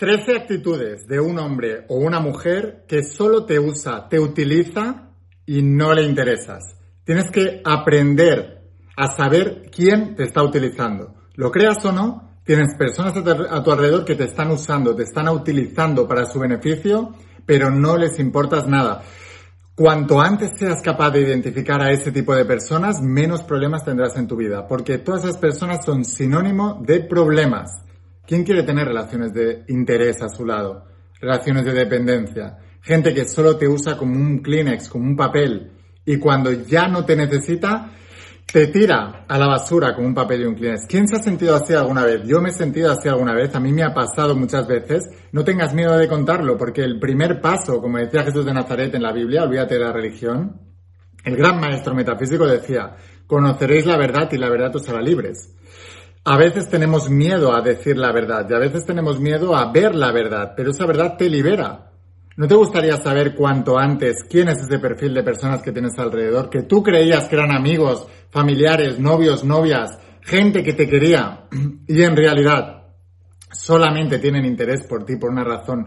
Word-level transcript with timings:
13 0.00 0.34
actitudes 0.34 1.06
de 1.06 1.20
un 1.20 1.38
hombre 1.38 1.84
o 1.88 1.96
una 1.96 2.20
mujer 2.20 2.86
que 2.88 3.02
solo 3.02 3.44
te 3.44 3.58
usa, 3.58 4.08
te 4.08 4.18
utiliza 4.18 5.10
y 5.44 5.60
no 5.62 5.92
le 5.92 6.04
interesas. 6.04 6.74
Tienes 7.04 7.30
que 7.30 7.60
aprender 7.62 8.62
a 8.96 9.08
saber 9.08 9.68
quién 9.70 10.14
te 10.14 10.22
está 10.22 10.42
utilizando. 10.42 11.16
Lo 11.34 11.50
creas 11.50 11.84
o 11.84 11.92
no, 11.92 12.40
tienes 12.44 12.74
personas 12.78 13.12
a 13.14 13.62
tu 13.62 13.70
alrededor 13.70 14.06
que 14.06 14.14
te 14.14 14.24
están 14.24 14.50
usando, 14.50 14.96
te 14.96 15.02
están 15.02 15.28
utilizando 15.28 16.08
para 16.08 16.24
su 16.24 16.38
beneficio, 16.38 17.10
pero 17.44 17.70
no 17.70 17.98
les 17.98 18.18
importas 18.18 18.66
nada. 18.66 19.02
Cuanto 19.74 20.18
antes 20.18 20.52
seas 20.58 20.80
capaz 20.80 21.10
de 21.10 21.20
identificar 21.20 21.82
a 21.82 21.92
ese 21.92 22.10
tipo 22.10 22.34
de 22.34 22.46
personas, 22.46 23.02
menos 23.02 23.42
problemas 23.42 23.84
tendrás 23.84 24.16
en 24.16 24.26
tu 24.26 24.36
vida, 24.36 24.66
porque 24.66 24.96
todas 24.96 25.24
esas 25.24 25.36
personas 25.36 25.84
son 25.84 26.06
sinónimo 26.06 26.80
de 26.86 27.00
problemas. 27.00 27.82
¿Quién 28.30 28.44
quiere 28.44 28.62
tener 28.62 28.86
relaciones 28.86 29.34
de 29.34 29.64
interés 29.66 30.22
a 30.22 30.28
su 30.28 30.46
lado? 30.46 30.84
Relaciones 31.20 31.64
de 31.64 31.72
dependencia. 31.72 32.58
Gente 32.80 33.12
que 33.12 33.26
solo 33.26 33.56
te 33.56 33.66
usa 33.66 33.96
como 33.96 34.14
un 34.14 34.38
Kleenex, 34.38 34.88
como 34.88 35.04
un 35.04 35.16
papel, 35.16 35.72
y 36.04 36.16
cuando 36.16 36.52
ya 36.52 36.86
no 36.86 37.04
te 37.04 37.16
necesita, 37.16 37.90
te 38.46 38.68
tira 38.68 39.24
a 39.26 39.36
la 39.36 39.48
basura 39.48 39.96
como 39.96 40.06
un 40.06 40.14
papel 40.14 40.42
y 40.42 40.44
un 40.44 40.54
Kleenex. 40.54 40.86
¿Quién 40.86 41.08
se 41.08 41.16
ha 41.16 41.18
sentido 41.18 41.56
así 41.56 41.74
alguna 41.74 42.04
vez? 42.04 42.22
Yo 42.24 42.40
me 42.40 42.50
he 42.50 42.52
sentido 42.52 42.92
así 42.92 43.08
alguna 43.08 43.34
vez, 43.34 43.52
a 43.56 43.58
mí 43.58 43.72
me 43.72 43.82
ha 43.82 43.92
pasado 43.92 44.36
muchas 44.36 44.64
veces. 44.68 45.10
No 45.32 45.42
tengas 45.42 45.74
miedo 45.74 45.98
de 45.98 46.06
contarlo, 46.06 46.56
porque 46.56 46.84
el 46.84 47.00
primer 47.00 47.40
paso, 47.40 47.80
como 47.80 47.98
decía 47.98 48.22
Jesús 48.22 48.44
de 48.44 48.54
Nazaret 48.54 48.94
en 48.94 49.02
la 49.02 49.12
Biblia, 49.12 49.42
olvídate 49.42 49.74
de 49.74 49.80
la 49.80 49.92
religión, 49.92 50.56
el 51.24 51.34
gran 51.34 51.58
maestro 51.58 51.96
metafísico 51.96 52.46
decía, 52.46 52.94
conoceréis 53.26 53.86
la 53.86 53.96
verdad 53.96 54.28
y 54.30 54.38
la 54.38 54.48
verdad 54.48 54.76
os 54.76 54.88
hará 54.88 55.02
libres. 55.02 55.56
A 56.24 56.36
veces 56.36 56.68
tenemos 56.68 57.08
miedo 57.08 57.54
a 57.54 57.62
decir 57.62 57.96
la 57.96 58.12
verdad 58.12 58.46
y 58.48 58.54
a 58.54 58.58
veces 58.58 58.84
tenemos 58.84 59.18
miedo 59.18 59.56
a 59.56 59.72
ver 59.72 59.94
la 59.94 60.12
verdad, 60.12 60.52
pero 60.56 60.70
esa 60.70 60.84
verdad 60.84 61.16
te 61.16 61.30
libera. 61.30 61.92
¿No 62.36 62.46
te 62.46 62.54
gustaría 62.54 62.96
saber 62.96 63.34
cuanto 63.34 63.78
antes 63.78 64.24
quién 64.28 64.48
es 64.48 64.58
ese 64.58 64.78
perfil 64.78 65.14
de 65.14 65.22
personas 65.22 65.62
que 65.62 65.72
tienes 65.72 65.98
alrededor, 65.98 66.50
que 66.50 66.62
tú 66.62 66.82
creías 66.82 67.26
que 67.28 67.36
eran 67.36 67.52
amigos, 67.52 68.06
familiares, 68.30 68.98
novios, 68.98 69.44
novias, 69.44 69.98
gente 70.20 70.62
que 70.62 70.74
te 70.74 70.88
quería 70.88 71.46
y 71.86 72.02
en 72.02 72.16
realidad 72.16 72.94
solamente 73.52 74.18
tienen 74.18 74.44
interés 74.44 74.86
por 74.86 75.04
ti 75.04 75.16
por 75.16 75.30
una 75.30 75.44
razón 75.44 75.86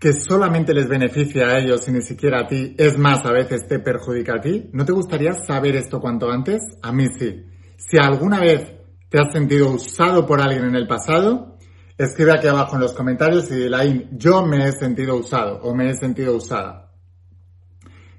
que 0.00 0.14
solamente 0.14 0.72
les 0.72 0.88
beneficia 0.88 1.48
a 1.48 1.58
ellos 1.58 1.86
y 1.86 1.92
ni 1.92 2.00
siquiera 2.00 2.40
a 2.40 2.46
ti, 2.46 2.74
es 2.78 2.96
más, 2.96 3.26
a 3.26 3.32
veces 3.32 3.68
te 3.68 3.80
perjudica 3.80 4.36
a 4.36 4.40
ti? 4.40 4.70
¿No 4.72 4.86
te 4.86 4.92
gustaría 4.92 5.34
saber 5.34 5.76
esto 5.76 6.00
cuanto 6.00 6.30
antes? 6.30 6.58
A 6.80 6.90
mí 6.90 7.06
sí. 7.18 7.44
Si 7.76 7.98
alguna 7.98 8.40
vez 8.40 8.79
¿Te 9.10 9.18
has 9.18 9.32
sentido 9.32 9.72
usado 9.72 10.24
por 10.24 10.40
alguien 10.40 10.66
en 10.66 10.76
el 10.76 10.86
pasado? 10.86 11.58
Escribe 11.98 12.32
aquí 12.32 12.46
abajo 12.46 12.76
en 12.76 12.82
los 12.82 12.92
comentarios 12.92 13.50
y 13.50 13.74
ahí, 13.74 14.08
yo 14.12 14.46
me 14.46 14.68
he 14.68 14.70
sentido 14.70 15.16
usado 15.16 15.60
o 15.64 15.74
me 15.74 15.90
he 15.90 15.94
sentido 15.94 16.36
usada. 16.36 16.92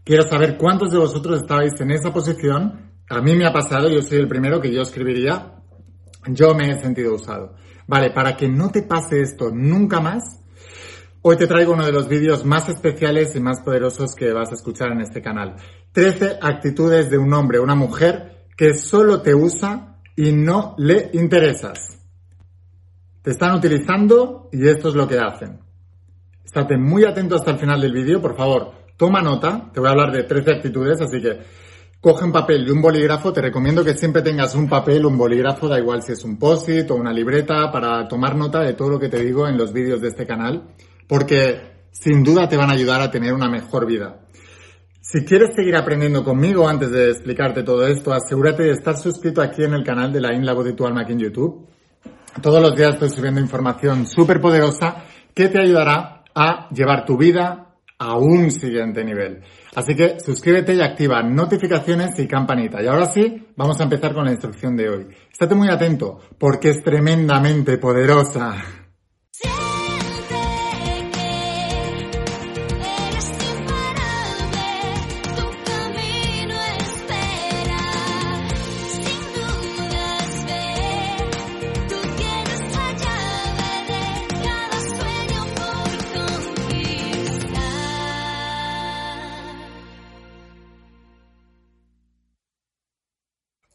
Quiero 0.04 0.24
saber 0.24 0.58
cuántos 0.58 0.92
de 0.92 0.98
vosotros 0.98 1.42
estabais 1.42 1.80
en 1.80 1.92
esa 1.92 2.12
posición. 2.12 2.92
A 3.08 3.22
mí 3.22 3.38
me 3.38 3.48
ha 3.48 3.54
pasado, 3.54 3.90
yo 3.90 4.02
soy 4.02 4.18
el 4.18 4.28
primero 4.28 4.60
que 4.60 4.74
yo 4.74 4.82
escribiría, 4.82 5.64
yo 6.28 6.54
me 6.54 6.70
he 6.70 6.82
sentido 6.82 7.16
usado. 7.16 7.56
Vale, 7.88 8.12
para 8.12 8.36
que 8.36 8.50
no 8.50 8.70
te 8.70 8.84
pase 8.84 9.22
esto 9.22 9.50
nunca 9.50 10.02
más, 10.02 10.42
hoy 11.22 11.38
te 11.38 11.48
traigo 11.48 11.72
uno 11.72 11.86
de 11.86 11.94
los 11.94 12.10
vídeos 12.10 12.44
más 12.44 12.68
especiales 12.68 13.34
y 13.38 13.40
más 13.40 13.62
poderosos 13.62 14.14
que 14.14 14.34
vas 14.34 14.52
a 14.52 14.56
escuchar 14.56 14.92
en 14.92 15.00
este 15.00 15.22
canal. 15.22 15.56
13 15.94 16.40
actitudes 16.42 17.10
de 17.10 17.18
un 17.18 17.34
hombre 17.34 17.60
una 17.60 17.76
mujer 17.76 18.48
que 18.58 18.74
solo 18.74 19.22
te 19.22 19.34
usa 19.34 19.91
y 20.22 20.32
no 20.34 20.76
le 20.78 21.10
interesas. 21.14 22.00
Te 23.24 23.32
están 23.32 23.56
utilizando 23.56 24.50
y 24.52 24.68
esto 24.68 24.90
es 24.90 24.96
lo 24.96 25.08
que 25.08 25.18
hacen. 25.18 25.60
Estate 26.46 26.78
muy 26.78 27.06
atento 27.06 27.34
hasta 27.34 27.50
el 27.50 27.58
final 27.58 27.82
del 27.82 27.92
vídeo, 27.92 28.22
por 28.22 28.36
favor, 28.36 28.72
toma 28.98 29.24
nota, 29.24 29.72
te 29.74 29.80
voy 29.80 29.90
a 29.90 29.94
hablar 29.94 30.12
de 30.12 30.22
13 30.22 30.52
actitudes, 30.52 31.02
así 31.02 31.20
que 31.20 31.40
coge 32.00 32.24
un 32.24 32.32
papel 32.32 32.68
y 32.68 32.70
un 32.70 32.84
bolígrafo, 32.84 33.34
te 33.34 33.42
recomiendo 33.42 33.84
que 33.84 33.96
siempre 33.96 34.22
tengas 34.22 34.54
un 34.54 34.70
papel, 34.70 35.04
un 35.08 35.18
bolígrafo, 35.18 35.68
da 35.68 35.80
igual 35.80 36.04
si 36.04 36.12
es 36.12 36.24
un 36.24 36.38
post-it 36.38 36.92
o 36.92 36.96
una 36.98 37.12
libreta, 37.12 37.72
para 37.72 38.08
tomar 38.08 38.36
nota 38.36 38.60
de 38.60 38.74
todo 38.74 38.90
lo 38.90 39.00
que 39.00 39.10
te 39.10 39.24
digo 39.24 39.48
en 39.48 39.58
los 39.58 39.74
vídeos 39.74 40.02
de 40.02 40.10
este 40.10 40.28
canal, 40.28 40.68
porque 41.08 41.88
sin 41.90 42.24
duda 42.24 42.48
te 42.48 42.58
van 42.58 42.70
a 42.70 42.74
ayudar 42.74 43.02
a 43.02 43.10
tener 43.10 43.34
una 43.34 43.50
mejor 43.50 43.88
vida. 43.88 44.20
Si 45.12 45.26
quieres 45.26 45.50
seguir 45.54 45.76
aprendiendo 45.76 46.24
conmigo 46.24 46.70
antes 46.70 46.90
de 46.90 47.10
explicarte 47.10 47.64
todo 47.64 47.86
esto, 47.86 48.14
asegúrate 48.14 48.64
de 48.64 48.72
estar 48.72 48.96
suscrito 48.96 49.42
aquí 49.42 49.62
en 49.62 49.74
el 49.74 49.84
canal 49.84 50.14
de 50.14 50.22
la 50.22 50.34
INLABO 50.34 50.64
de 50.64 50.72
tu 50.72 50.86
alma 50.86 51.04
en 51.06 51.20
YouTube. 51.20 51.68
Todos 52.42 52.62
los 52.62 52.74
días 52.78 52.94
estoy 52.94 53.10
subiendo 53.10 53.42
información 53.42 54.08
súper 54.08 54.40
poderosa 54.40 55.04
que 55.34 55.50
te 55.50 55.60
ayudará 55.60 56.24
a 56.34 56.70
llevar 56.70 57.04
tu 57.06 57.18
vida 57.18 57.76
a 58.00 58.18
un 58.18 58.52
siguiente 58.52 59.04
nivel. 59.04 59.42
Así 59.76 59.96
que 59.96 60.18
suscríbete 60.22 60.76
y 60.76 60.82
activa 60.82 61.22
notificaciones 61.22 62.18
y 62.18 62.26
campanita. 62.26 62.82
Y 62.82 62.88
ahora 62.88 63.08
sí, 63.08 63.48
vamos 63.58 63.82
a 63.82 63.84
empezar 63.84 64.14
con 64.14 64.24
la 64.24 64.32
instrucción 64.32 64.78
de 64.78 64.90
hoy. 64.90 65.08
Estate 65.30 65.56
muy 65.56 65.68
atento 65.68 66.22
porque 66.38 66.70
es 66.70 66.82
tremendamente 66.82 67.78
poderosa. 67.78 68.81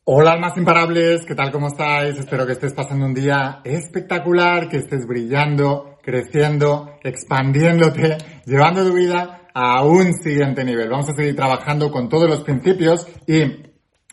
Hola 0.09 0.35
almas 0.35 0.57
imparables, 0.57 1.27
¿qué 1.27 1.35
tal? 1.35 1.51
¿Cómo 1.51 1.67
estáis? 1.67 2.17
Espero 2.17 2.47
que 2.47 2.53
estés 2.53 2.73
pasando 2.73 3.07
un 3.07 3.13
día 3.13 3.61
espectacular, 3.65 4.69
que 4.69 4.77
estés 4.77 5.05
brillando, 5.05 5.99
creciendo, 6.01 6.97
expandiéndote, 7.03 8.17
llevando 8.47 8.87
tu 8.87 8.95
vida 8.95 9.49
a 9.53 9.83
un 9.83 10.15
siguiente 10.15 10.63
nivel. 10.63 10.91
Vamos 10.91 11.09
a 11.09 11.17
seguir 11.17 11.35
trabajando 11.35 11.91
con 11.91 12.09
todos 12.09 12.31
los 12.31 12.45
principios 12.45 13.05
y 13.27 13.65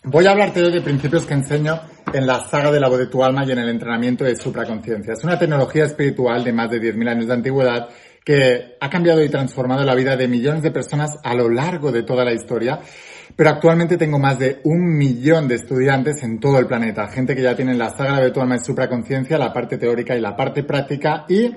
voy 0.06 0.26
a 0.26 0.32
hablarte 0.32 0.64
hoy 0.64 0.72
de 0.72 0.82
principios 0.82 1.28
que 1.28 1.36
enseño 1.36 1.80
en 2.12 2.26
la 2.26 2.40
saga 2.40 2.72
de 2.72 2.80
la 2.80 2.90
voz 2.90 2.98
de 2.98 3.06
tu 3.06 3.24
alma 3.24 3.46
y 3.46 3.52
en 3.52 3.60
el 3.60 3.70
entrenamiento 3.70 4.24
de 4.24 4.36
supraconciencia. 4.36 5.14
Es 5.14 5.24
una 5.24 5.38
tecnología 5.38 5.86
espiritual 5.86 6.44
de 6.44 6.54
más 6.54 6.72
de 6.72 6.82
10.000 6.82 7.08
años 7.08 7.28
de 7.28 7.34
antigüedad 7.36 7.90
que 8.26 8.78
ha 8.80 8.90
cambiado 8.90 9.24
y 9.24 9.30
transformado 9.30 9.84
la 9.84 9.94
vida 9.94 10.18
de 10.18 10.28
millones 10.28 10.64
de 10.64 10.72
personas 10.72 11.20
a 11.24 11.36
lo 11.36 11.50
largo 11.50 11.92
de 11.92 12.02
toda 12.02 12.26
la 12.26 12.34
historia 12.34 12.80
pero 13.36 13.50
actualmente 13.50 13.98
tengo 13.98 14.20
más 14.20 14.40
de 14.40 14.62
un 14.64 14.98
millón 14.98 15.48
de 15.48 15.56
estudiantes 15.56 16.24
en 16.24 16.40
todo 16.40 16.60
el 16.60 16.68
planeta, 16.68 17.08
gente 17.08 17.36
que 17.36 17.42
ya 17.42 17.56
tiene 17.56 17.74
la 17.76 17.90
saga 17.90 18.20
de 18.20 18.32
tu 18.32 18.42
alma 18.42 18.56
y 18.56 18.60
supraconciencia, 18.60 19.38
la 19.38 19.54
parte 19.54 19.78
teórica 19.78 20.16
y 20.16 20.22
la 20.22 20.36
parte 20.36 20.64
práctica 20.64 21.26
y 21.28 21.52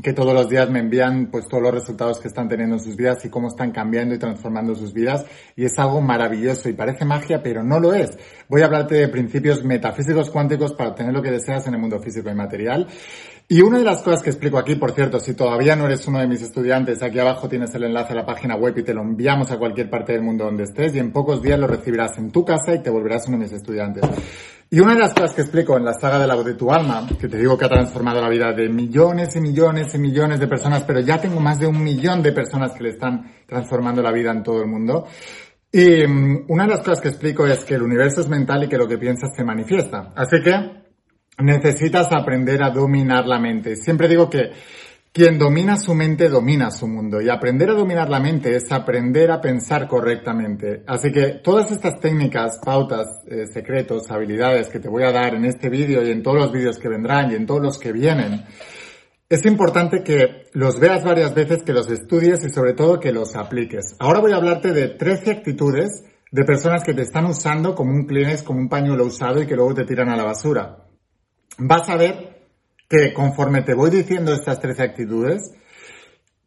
que 0.00 0.14
todos 0.14 0.32
los 0.32 0.48
días 0.48 0.70
me 0.70 0.78
envían 0.78 1.26
pues 1.30 1.46
todos 1.46 1.62
los 1.62 1.74
resultados 1.74 2.18
que 2.18 2.28
están 2.28 2.48
teniendo 2.48 2.76
en 2.76 2.80
sus 2.80 2.96
vidas 2.96 3.24
y 3.24 3.28
cómo 3.28 3.48
están 3.48 3.72
cambiando 3.72 4.14
y 4.14 4.18
transformando 4.18 4.74
sus 4.74 4.94
vidas. 4.94 5.26
Y 5.54 5.64
es 5.64 5.78
algo 5.78 6.00
maravilloso 6.00 6.68
y 6.68 6.72
parece 6.72 7.04
magia 7.04 7.42
pero 7.42 7.62
no 7.62 7.78
lo 7.78 7.92
es. 7.92 8.16
Voy 8.48 8.62
a 8.62 8.66
hablarte 8.66 8.94
de 8.94 9.08
principios 9.08 9.62
metafísicos 9.64 10.30
cuánticos 10.30 10.72
para 10.72 10.90
obtener 10.90 11.12
lo 11.12 11.22
que 11.22 11.30
deseas 11.30 11.66
en 11.66 11.74
el 11.74 11.80
mundo 11.80 12.00
físico 12.00 12.30
y 12.30 12.34
material 12.34 12.88
y 13.48 13.60
una 13.60 13.78
de 13.78 13.84
las 13.84 14.02
cosas 14.02 14.22
que 14.22 14.30
explico 14.30 14.58
aquí, 14.58 14.76
por 14.76 14.92
cierto, 14.92 15.18
si 15.18 15.34
todavía 15.34 15.76
no 15.76 15.86
eres 15.86 16.06
uno 16.06 16.20
de 16.20 16.26
mis 16.26 16.42
estudiantes, 16.42 17.02
aquí 17.02 17.18
abajo 17.18 17.48
tienes 17.48 17.74
el 17.74 17.84
enlace 17.84 18.12
a 18.12 18.16
la 18.16 18.26
página 18.26 18.56
web 18.56 18.76
y 18.78 18.82
te 18.82 18.94
lo 18.94 19.02
enviamos 19.02 19.50
a 19.50 19.58
cualquier 19.58 19.90
parte 19.90 20.12
del 20.12 20.22
mundo 20.22 20.44
donde 20.44 20.64
estés 20.64 20.94
y 20.94 20.98
en 20.98 21.12
pocos 21.12 21.42
días 21.42 21.58
lo 21.58 21.66
recibirás 21.66 22.16
en 22.18 22.30
tu 22.30 22.44
casa 22.44 22.74
y 22.74 22.82
te 22.82 22.90
volverás 22.90 23.28
uno 23.28 23.38
de 23.38 23.44
mis 23.44 23.52
estudiantes. 23.52 24.02
Y 24.70 24.80
una 24.80 24.94
de 24.94 25.00
las 25.00 25.12
cosas 25.12 25.34
que 25.34 25.42
explico 25.42 25.76
en 25.76 25.84
la 25.84 25.92
saga 25.92 26.18
de 26.18 26.26
la 26.26 26.34
voz 26.34 26.46
de 26.46 26.54
tu 26.54 26.72
alma, 26.72 27.06
que 27.20 27.28
te 27.28 27.36
digo 27.36 27.58
que 27.58 27.66
ha 27.66 27.68
transformado 27.68 28.22
la 28.22 28.30
vida 28.30 28.54
de 28.54 28.70
millones 28.70 29.36
y 29.36 29.40
millones 29.42 29.94
y 29.94 29.98
millones 29.98 30.40
de 30.40 30.48
personas, 30.48 30.84
pero 30.84 31.00
ya 31.00 31.20
tengo 31.20 31.38
más 31.40 31.58
de 31.58 31.66
un 31.66 31.84
millón 31.84 32.22
de 32.22 32.32
personas 32.32 32.72
que 32.72 32.84
le 32.84 32.88
están 32.88 33.30
transformando 33.46 34.00
la 34.00 34.12
vida 34.12 34.30
en 34.30 34.42
todo 34.42 34.62
el 34.62 34.68
mundo. 34.68 35.06
Y 35.70 36.06
mm, 36.06 36.44
una 36.48 36.64
de 36.64 36.70
las 36.70 36.78
cosas 36.78 37.02
que 37.02 37.08
explico 37.08 37.46
es 37.46 37.66
que 37.66 37.74
el 37.74 37.82
universo 37.82 38.22
es 38.22 38.28
mental 38.28 38.64
y 38.64 38.68
que 38.68 38.78
lo 38.78 38.88
que 38.88 38.96
piensas 38.96 39.36
se 39.36 39.44
manifiesta. 39.44 40.12
Así 40.16 40.36
que 40.42 40.81
necesitas 41.42 42.12
aprender 42.12 42.62
a 42.62 42.70
dominar 42.70 43.26
la 43.26 43.38
mente. 43.38 43.76
Siempre 43.76 44.08
digo 44.08 44.30
que 44.30 44.50
quien 45.14 45.38
domina 45.38 45.76
su 45.76 45.94
mente 45.94 46.30
domina 46.30 46.70
su 46.70 46.88
mundo 46.88 47.20
y 47.20 47.28
aprender 47.28 47.68
a 47.68 47.74
dominar 47.74 48.08
la 48.08 48.18
mente 48.18 48.56
es 48.56 48.72
aprender 48.72 49.30
a 49.30 49.42
pensar 49.42 49.86
correctamente. 49.86 50.84
Así 50.86 51.12
que 51.12 51.40
todas 51.44 51.70
estas 51.70 52.00
técnicas, 52.00 52.58
pautas, 52.64 53.20
eh, 53.28 53.44
secretos, 53.52 54.10
habilidades 54.10 54.70
que 54.70 54.80
te 54.80 54.88
voy 54.88 55.02
a 55.02 55.12
dar 55.12 55.34
en 55.34 55.44
este 55.44 55.68
vídeo 55.68 56.02
y 56.02 56.10
en 56.10 56.22
todos 56.22 56.38
los 56.38 56.50
vídeos 56.50 56.78
que 56.78 56.88
vendrán 56.88 57.30
y 57.30 57.34
en 57.34 57.44
todos 57.44 57.60
los 57.60 57.78
que 57.78 57.92
vienen, 57.92 58.44
es 59.28 59.44
importante 59.44 60.02
que 60.02 60.46
los 60.54 60.80
veas 60.80 61.04
varias 61.04 61.34
veces, 61.34 61.62
que 61.62 61.74
los 61.74 61.90
estudies 61.90 62.42
y 62.46 62.48
sobre 62.48 62.72
todo 62.72 62.98
que 62.98 63.12
los 63.12 63.36
apliques. 63.36 63.96
Ahora 63.98 64.20
voy 64.20 64.32
a 64.32 64.36
hablarte 64.36 64.72
de 64.72 64.88
13 64.88 65.30
actitudes 65.30 66.04
de 66.30 66.44
personas 66.44 66.84
que 66.84 66.94
te 66.94 67.02
están 67.02 67.26
usando 67.26 67.74
como 67.74 67.90
un 67.90 68.06
Kleenex, 68.06 68.42
como 68.42 68.60
un 68.60 68.70
pañuelo 68.70 69.04
usado 69.04 69.42
y 69.42 69.46
que 69.46 69.56
luego 69.56 69.74
te 69.74 69.84
tiran 69.84 70.08
a 70.08 70.16
la 70.16 70.24
basura 70.24 70.88
vas 71.58 71.88
a 71.88 71.96
ver 71.96 72.46
que 72.88 73.12
conforme 73.14 73.62
te 73.62 73.74
voy 73.74 73.90
diciendo 73.90 74.34
estas 74.34 74.60
13 74.60 74.82
actitudes, 74.82 75.52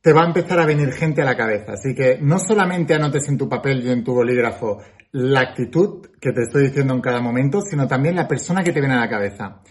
te 0.02 0.14
va 0.14 0.22
a 0.22 0.28
empezar 0.28 0.60
a 0.60 0.66
venir 0.68 0.92
gente 0.92 1.24
a 1.24 1.26
la 1.26 1.36
cabeza. 1.36 1.74
Así 1.74 1.96
que 1.96 2.20
no 2.22 2.38
solamente 2.38 2.94
anotes 2.94 3.28
en 3.28 3.40
tu 3.40 3.50
papel 3.50 3.84
y 3.84 3.90
en 3.90 4.04
tu 4.04 4.14
bolígrafo 4.14 4.80
la 5.12 5.40
actitud 5.40 6.06
que 6.22 6.32
te 6.32 6.44
estoy 6.44 6.68
diciendo 6.68 6.94
en 6.94 7.02
cada 7.02 7.22
momento, 7.22 7.62
sino 7.62 7.88
también 7.88 8.16
la 8.16 8.28
persona 8.28 8.64
que 8.64 8.72
te 8.72 8.82
viene 8.82 8.96
a 8.96 9.00
la 9.00 9.10
cabeza. 9.10 9.62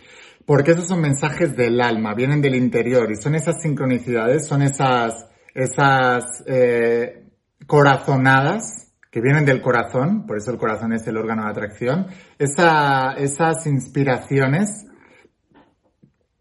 Porque 0.44 0.72
esos 0.72 0.88
son 0.88 1.00
mensajes 1.00 1.54
del 1.56 1.80
alma, 1.80 2.14
vienen 2.14 2.40
del 2.40 2.56
interior 2.56 3.10
y 3.12 3.16
son 3.16 3.36
esas 3.36 3.62
sincronicidades, 3.62 4.46
son 4.46 4.62
esas, 4.62 5.28
esas 5.54 6.42
eh, 6.46 7.28
corazonadas 7.66 8.92
que 9.10 9.20
vienen 9.20 9.44
del 9.44 9.62
corazón, 9.62 10.26
por 10.26 10.36
eso 10.36 10.50
el 10.50 10.58
corazón 10.58 10.92
es 10.92 11.06
el 11.06 11.16
órgano 11.16 11.44
de 11.44 11.50
atracción, 11.50 12.08
esa, 12.38 13.12
esas 13.12 13.64
inspiraciones 13.66 14.86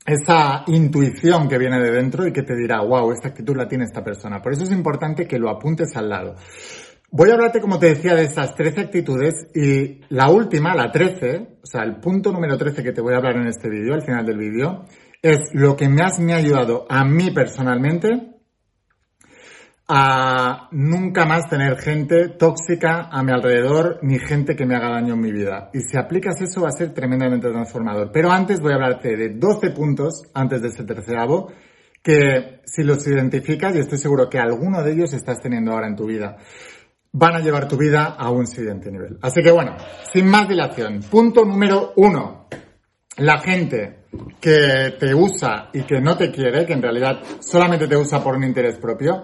esa 0.05 0.63
intuición 0.67 1.47
que 1.47 1.57
viene 1.57 1.79
de 1.79 1.91
dentro 1.91 2.27
y 2.27 2.33
que 2.33 2.43
te 2.43 2.55
dirá, 2.55 2.81
wow, 2.81 3.11
esta 3.11 3.29
actitud 3.29 3.55
la 3.55 3.67
tiene 3.67 3.85
esta 3.85 4.03
persona. 4.03 4.41
Por 4.41 4.53
eso 4.53 4.63
es 4.63 4.71
importante 4.71 5.27
que 5.27 5.39
lo 5.39 5.49
apuntes 5.49 5.95
al 5.95 6.09
lado. 6.09 6.35
Voy 7.11 7.29
a 7.29 7.33
hablarte, 7.33 7.61
como 7.61 7.77
te 7.77 7.93
decía, 7.93 8.15
de 8.15 8.23
estas 8.23 8.55
13 8.55 8.81
actitudes 8.81 9.47
y 9.53 10.01
la 10.09 10.29
última, 10.29 10.73
la 10.73 10.91
13, 10.91 11.59
o 11.61 11.65
sea, 11.65 11.83
el 11.83 11.97
punto 11.97 12.31
número 12.31 12.57
13 12.57 12.81
que 12.81 12.91
te 12.91 13.01
voy 13.01 13.13
a 13.13 13.17
hablar 13.17 13.37
en 13.37 13.47
este 13.47 13.69
vídeo, 13.69 13.93
al 13.93 14.01
final 14.01 14.25
del 14.25 14.37
vídeo, 14.37 14.85
es 15.21 15.39
lo 15.53 15.75
que 15.75 15.87
más 15.87 16.19
me 16.19 16.33
ha 16.33 16.37
ayudado 16.37 16.85
a 16.89 17.05
mí 17.05 17.29
personalmente 17.31 18.32
a 19.87 20.69
nunca 20.71 21.25
más 21.25 21.49
tener 21.49 21.77
gente 21.77 22.29
tóxica 22.29 23.09
a 23.11 23.21
mi 23.21 23.31
alrededor 23.31 23.99
ni 24.01 24.17
gente 24.17 24.55
que 24.55 24.65
me 24.65 24.75
haga 24.75 24.91
daño 24.91 25.15
en 25.15 25.21
mi 25.21 25.31
vida. 25.31 25.69
Y 25.73 25.81
si 25.81 25.97
aplicas 25.97 26.41
eso 26.41 26.61
va 26.61 26.69
a 26.69 26.71
ser 26.71 26.93
tremendamente 26.93 27.49
transformador. 27.49 28.11
Pero 28.11 28.31
antes 28.31 28.61
voy 28.61 28.71
a 28.71 28.75
hablarte 28.75 29.17
de 29.17 29.29
12 29.29 29.71
puntos 29.71 30.23
antes 30.33 30.61
de 30.61 30.69
ese 30.69 30.83
terceravo 30.83 31.51
que 32.01 32.61
si 32.65 32.83
los 32.83 33.05
identificas, 33.07 33.75
y 33.75 33.79
estoy 33.79 33.97
seguro 33.97 34.29
que 34.29 34.37
alguno 34.37 34.83
de 34.83 34.91
ellos 34.91 35.13
estás 35.13 35.39
teniendo 35.41 35.71
ahora 35.71 35.87
en 35.87 35.95
tu 35.95 36.05
vida, 36.05 36.37
van 37.13 37.35
a 37.35 37.39
llevar 37.39 37.67
tu 37.67 37.77
vida 37.77 38.15
a 38.17 38.29
un 38.29 38.45
siguiente 38.45 38.91
nivel. 38.91 39.17
Así 39.21 39.41
que 39.41 39.51
bueno, 39.51 39.77
sin 40.11 40.27
más 40.27 40.47
dilación, 40.47 40.99
punto 41.09 41.45
número 41.45 41.93
uno. 41.95 42.47
La 43.17 43.39
gente 43.39 44.05
que 44.41 44.95
te 44.99 45.13
usa 45.13 45.69
y 45.71 45.83
que 45.83 46.01
no 46.01 46.17
te 46.17 46.31
quiere, 46.31 46.65
que 46.65 46.73
en 46.73 46.81
realidad 46.81 47.21
solamente 47.39 47.87
te 47.87 47.95
usa 47.95 48.23
por 48.23 48.35
un 48.35 48.43
interés 48.43 48.77
propio, 48.77 49.23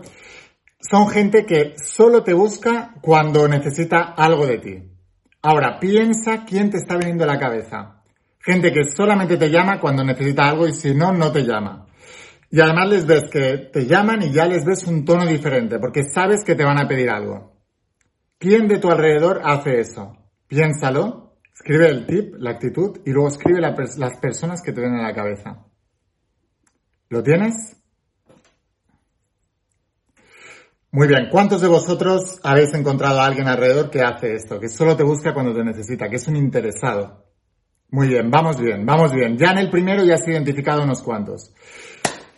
son 0.80 1.10
gente 1.10 1.46
que 1.46 1.76
solo 1.78 2.24
te 2.24 2.34
busca 2.34 2.96
cuando 3.02 3.48
necesita 3.48 4.14
algo 4.16 4.48
de 4.48 4.58
ti. 4.60 4.84
Ahora, 5.42 5.80
piensa 5.80 6.46
quién 6.46 6.70
te 6.70 6.78
está 6.78 6.98
viniendo 6.98 7.26
a 7.26 7.28
la 7.28 7.40
cabeza. 7.40 8.02
Gente 8.40 8.72
que 8.72 8.84
solamente 8.86 9.38
te 9.38 9.50
llama 9.50 9.80
cuando 9.80 10.04
necesita 10.04 10.48
algo 10.48 10.68
y 10.68 10.74
si 10.74 10.94
no, 10.94 11.12
no 11.12 11.31
te 11.31 11.44
llama. 11.44 11.88
Y 12.50 12.62
además 12.62 12.90
les 12.90 13.06
ves 13.06 13.30
que 13.30 13.70
te 13.72 13.86
llaman 13.86 14.24
y 14.24 14.31
ya 14.31 14.46
les 14.46 14.66
ves 14.66 14.86
un 14.86 15.06
tono 15.06 15.26
diferente 15.26 15.78
porque 15.80 16.04
sabes 16.04 16.44
que 16.44 16.56
te 16.56 16.64
van 16.64 16.80
a 16.80 16.88
pedir 16.88 17.10
algo. 17.10 17.58
¿Quién 18.38 18.68
de 18.68 18.80
tu 18.80 18.90
alrededor 18.90 19.42
hace 19.44 19.81
eso? 19.81 20.18
Piénsalo, 20.48 21.36
escribe 21.54 21.90
el 21.90 22.06
tip, 22.08 22.36
la 22.38 22.52
actitud 22.52 23.02
y 23.06 23.12
luego 23.12 23.28
escribe 23.28 23.60
las 23.60 24.18
personas 24.20 24.62
que 24.62 24.72
te 24.72 24.81
vienen 24.81 25.02
a 25.02 25.10
la 25.10 25.14
cabeza. 25.14 25.66
¿Lo 27.10 27.22
tienes? 27.22 27.79
Muy 30.92 31.08
bien, 31.08 31.28
¿cuántos 31.30 31.62
de 31.62 31.68
vosotros 31.68 32.40
habéis 32.42 32.74
encontrado 32.74 33.22
a 33.22 33.26
alguien 33.28 33.48
alrededor 33.48 33.92
que 33.92 34.02
hace 34.02 34.34
esto, 34.34 34.60
que 34.60 34.70
solo 34.70 34.98
te 34.98 35.04
busca 35.04 35.36
cuando 35.36 35.54
te 35.54 35.64
necesita, 35.64 36.10
que 36.10 36.16
es 36.16 36.28
un 36.28 36.36
interesado? 36.36 37.26
Muy 37.92 38.08
bien, 38.08 38.32
vamos 38.32 38.60
bien, 38.60 38.88
vamos 38.88 39.14
bien. 39.14 39.38
Ya 39.38 39.52
en 39.52 39.60
el 39.60 39.70
primero 39.70 40.04
ya 40.04 40.16
has 40.16 40.28
identificado 40.28 40.82
unos 40.82 41.04
cuantos. 41.04 41.54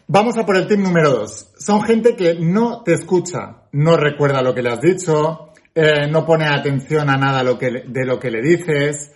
Vamos 0.06 0.38
a 0.38 0.46
por 0.46 0.58
el 0.58 0.68
tip 0.68 0.80
número 0.80 1.12
dos. 1.12 1.54
Son 1.58 1.82
gente 1.84 2.18
que 2.18 2.36
no 2.42 2.84
te 2.84 2.94
escucha, 2.94 3.68
no 3.72 3.96
recuerda 3.96 4.42
lo 4.42 4.54
que 4.54 4.64
le 4.64 4.72
has 4.72 4.82
dicho, 4.82 5.54
eh, 5.74 6.10
no 6.10 6.26
pone 6.26 6.46
atención 6.46 7.10
a 7.10 7.16
nada 7.16 7.40
de 7.46 8.06
lo 8.06 8.20
que 8.20 8.32
le 8.32 8.42
dices, 8.42 9.14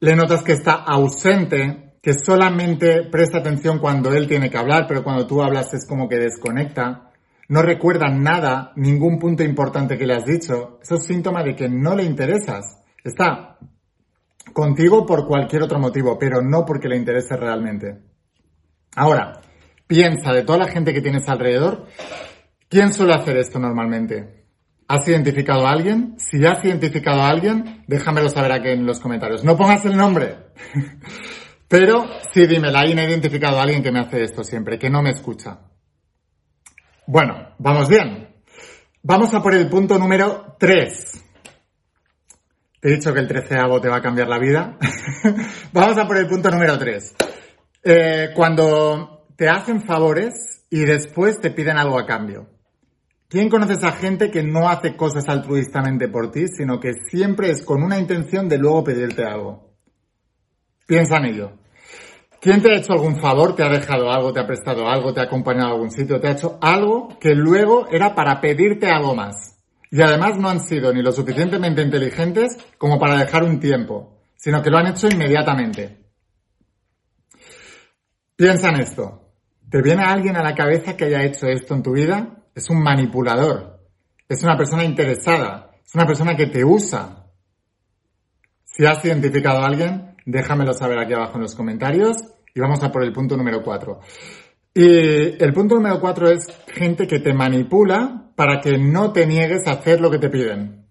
le 0.00 0.14
notas 0.14 0.42
que 0.42 0.52
está 0.52 0.74
ausente, 0.74 1.94
que 2.02 2.12
solamente 2.12 3.04
presta 3.10 3.38
atención 3.38 3.78
cuando 3.78 4.12
él 4.12 4.28
tiene 4.28 4.50
que 4.50 4.58
hablar, 4.58 4.84
pero 4.86 5.02
cuando 5.02 5.26
tú 5.26 5.42
hablas 5.42 5.72
es 5.72 5.86
como 5.88 6.06
que 6.06 6.16
desconecta 6.16 7.07
no 7.48 7.62
recuerda 7.62 8.08
nada, 8.08 8.72
ningún 8.76 9.18
punto 9.18 9.42
importante 9.42 9.96
que 9.96 10.06
le 10.06 10.14
has 10.14 10.26
dicho, 10.26 10.78
eso 10.82 10.96
es 10.96 11.06
síntoma 11.06 11.42
de 11.42 11.56
que 11.56 11.68
no 11.68 11.94
le 11.94 12.04
interesas. 12.04 12.82
Está 13.02 13.58
contigo 14.52 15.06
por 15.06 15.26
cualquier 15.26 15.62
otro 15.62 15.78
motivo, 15.78 16.18
pero 16.18 16.42
no 16.42 16.64
porque 16.64 16.88
le 16.88 16.96
interese 16.96 17.36
realmente. 17.36 17.98
Ahora, 18.96 19.40
piensa 19.86 20.32
de 20.32 20.42
toda 20.42 20.58
la 20.58 20.68
gente 20.68 20.92
que 20.92 21.00
tienes 21.00 21.28
alrededor, 21.28 21.86
¿quién 22.68 22.92
suele 22.92 23.14
hacer 23.14 23.38
esto 23.38 23.58
normalmente? 23.58 24.44
¿Has 24.86 25.06
identificado 25.08 25.66
a 25.66 25.70
alguien? 25.70 26.16
Si 26.18 26.44
has 26.44 26.64
identificado 26.64 27.22
a 27.22 27.28
alguien, 27.28 27.84
déjamelo 27.86 28.28
saber 28.28 28.52
aquí 28.52 28.68
en 28.68 28.86
los 28.86 29.00
comentarios. 29.00 29.44
No 29.44 29.56
pongas 29.56 29.84
el 29.84 29.96
nombre. 29.96 30.36
Pero 31.68 32.06
sí, 32.32 32.46
dímelo, 32.46 32.78
alguien 32.78 32.98
ha 32.98 33.04
identificado 33.04 33.58
a 33.58 33.62
alguien 33.62 33.82
que 33.82 33.92
me 33.92 34.00
hace 34.00 34.22
esto 34.22 34.42
siempre, 34.42 34.78
que 34.78 34.88
no 34.88 35.02
me 35.02 35.10
escucha. 35.10 35.58
Bueno, 37.10 37.54
vamos 37.56 37.88
bien. 37.88 38.28
Vamos 39.02 39.32
a 39.32 39.42
por 39.42 39.54
el 39.54 39.66
punto 39.70 39.98
número 39.98 40.56
3. 40.58 41.24
Te 42.80 42.86
he 42.86 42.96
dicho 42.96 43.14
que 43.14 43.20
el 43.20 43.26
treceavo 43.26 43.80
te 43.80 43.88
va 43.88 43.96
a 43.96 44.02
cambiar 44.02 44.28
la 44.28 44.38
vida. 44.38 44.76
vamos 45.72 45.96
a 45.96 46.06
por 46.06 46.18
el 46.18 46.26
punto 46.26 46.50
número 46.50 46.78
3. 46.78 47.16
Eh, 47.82 48.28
cuando 48.36 49.24
te 49.36 49.48
hacen 49.48 49.80
favores 49.80 50.66
y 50.68 50.80
después 50.80 51.40
te 51.40 51.50
piden 51.50 51.78
algo 51.78 51.98
a 51.98 52.04
cambio. 52.04 52.50
¿Quién 53.26 53.48
conoces 53.48 53.82
a 53.84 53.92
gente 53.92 54.30
que 54.30 54.42
no 54.42 54.68
hace 54.68 54.94
cosas 54.94 55.30
altruistamente 55.30 56.08
por 56.08 56.30
ti, 56.30 56.46
sino 56.48 56.78
que 56.78 56.92
siempre 56.92 57.48
es 57.50 57.64
con 57.64 57.82
una 57.82 57.98
intención 57.98 58.50
de 58.50 58.58
luego 58.58 58.84
pedirte 58.84 59.24
algo? 59.24 59.72
Piensa 60.86 61.16
en 61.16 61.24
ello. 61.24 61.52
¿Quién 62.40 62.62
te 62.62 62.70
ha 62.70 62.78
hecho 62.78 62.92
algún 62.92 63.20
favor? 63.20 63.56
¿Te 63.56 63.64
ha 63.64 63.68
dejado 63.68 64.12
algo? 64.12 64.32
¿Te 64.32 64.40
ha 64.40 64.46
prestado 64.46 64.88
algo? 64.88 65.12
¿Te 65.12 65.20
ha 65.20 65.24
acompañado 65.24 65.70
a 65.70 65.72
algún 65.72 65.90
sitio? 65.90 66.20
¿Te 66.20 66.28
ha 66.28 66.32
hecho 66.32 66.58
algo 66.60 67.18
que 67.18 67.34
luego 67.34 67.88
era 67.90 68.14
para 68.14 68.40
pedirte 68.40 68.88
algo 68.88 69.14
más? 69.14 69.58
Y 69.90 70.00
además 70.02 70.38
no 70.38 70.48
han 70.48 70.60
sido 70.60 70.92
ni 70.92 71.02
lo 71.02 71.10
suficientemente 71.10 71.82
inteligentes 71.82 72.56
como 72.76 72.98
para 72.98 73.18
dejar 73.18 73.42
un 73.42 73.58
tiempo, 73.58 74.20
sino 74.36 74.62
que 74.62 74.70
lo 74.70 74.78
han 74.78 74.86
hecho 74.86 75.08
inmediatamente. 75.08 75.98
Piensa 78.36 78.68
en 78.68 78.76
esto. 78.76 79.32
¿Te 79.68 79.82
viene 79.82 80.04
alguien 80.04 80.36
a 80.36 80.42
la 80.42 80.54
cabeza 80.54 80.96
que 80.96 81.06
haya 81.06 81.24
hecho 81.24 81.46
esto 81.48 81.74
en 81.74 81.82
tu 81.82 81.92
vida? 81.92 82.44
Es 82.54 82.70
un 82.70 82.80
manipulador. 82.80 83.80
Es 84.28 84.44
una 84.44 84.56
persona 84.56 84.84
interesada. 84.84 85.72
Es 85.84 85.94
una 85.94 86.06
persona 86.06 86.36
que 86.36 86.46
te 86.46 86.64
usa. 86.64 87.26
Si 88.64 88.86
has 88.86 89.04
identificado 89.04 89.58
a 89.58 89.66
alguien, 89.66 90.14
déjamelo 90.24 90.72
saber 90.72 90.98
aquí 90.98 91.14
abajo 91.14 91.36
en 91.36 91.42
los 91.42 91.54
comentarios 91.54 92.18
y 92.58 92.60
vamos 92.60 92.82
a 92.82 92.90
por 92.90 93.04
el 93.04 93.12
punto 93.12 93.36
número 93.36 93.62
4. 93.62 94.00
Y 94.74 95.44
el 95.44 95.52
punto 95.54 95.76
número 95.76 96.00
4 96.00 96.30
es 96.30 96.44
gente 96.66 97.06
que 97.06 97.20
te 97.20 97.32
manipula 97.32 98.32
para 98.34 98.60
que 98.60 98.76
no 98.76 99.12
te 99.12 99.28
niegues 99.28 99.64
a 99.68 99.74
hacer 99.74 100.00
lo 100.00 100.10
que 100.10 100.18
te 100.18 100.28
piden. 100.28 100.84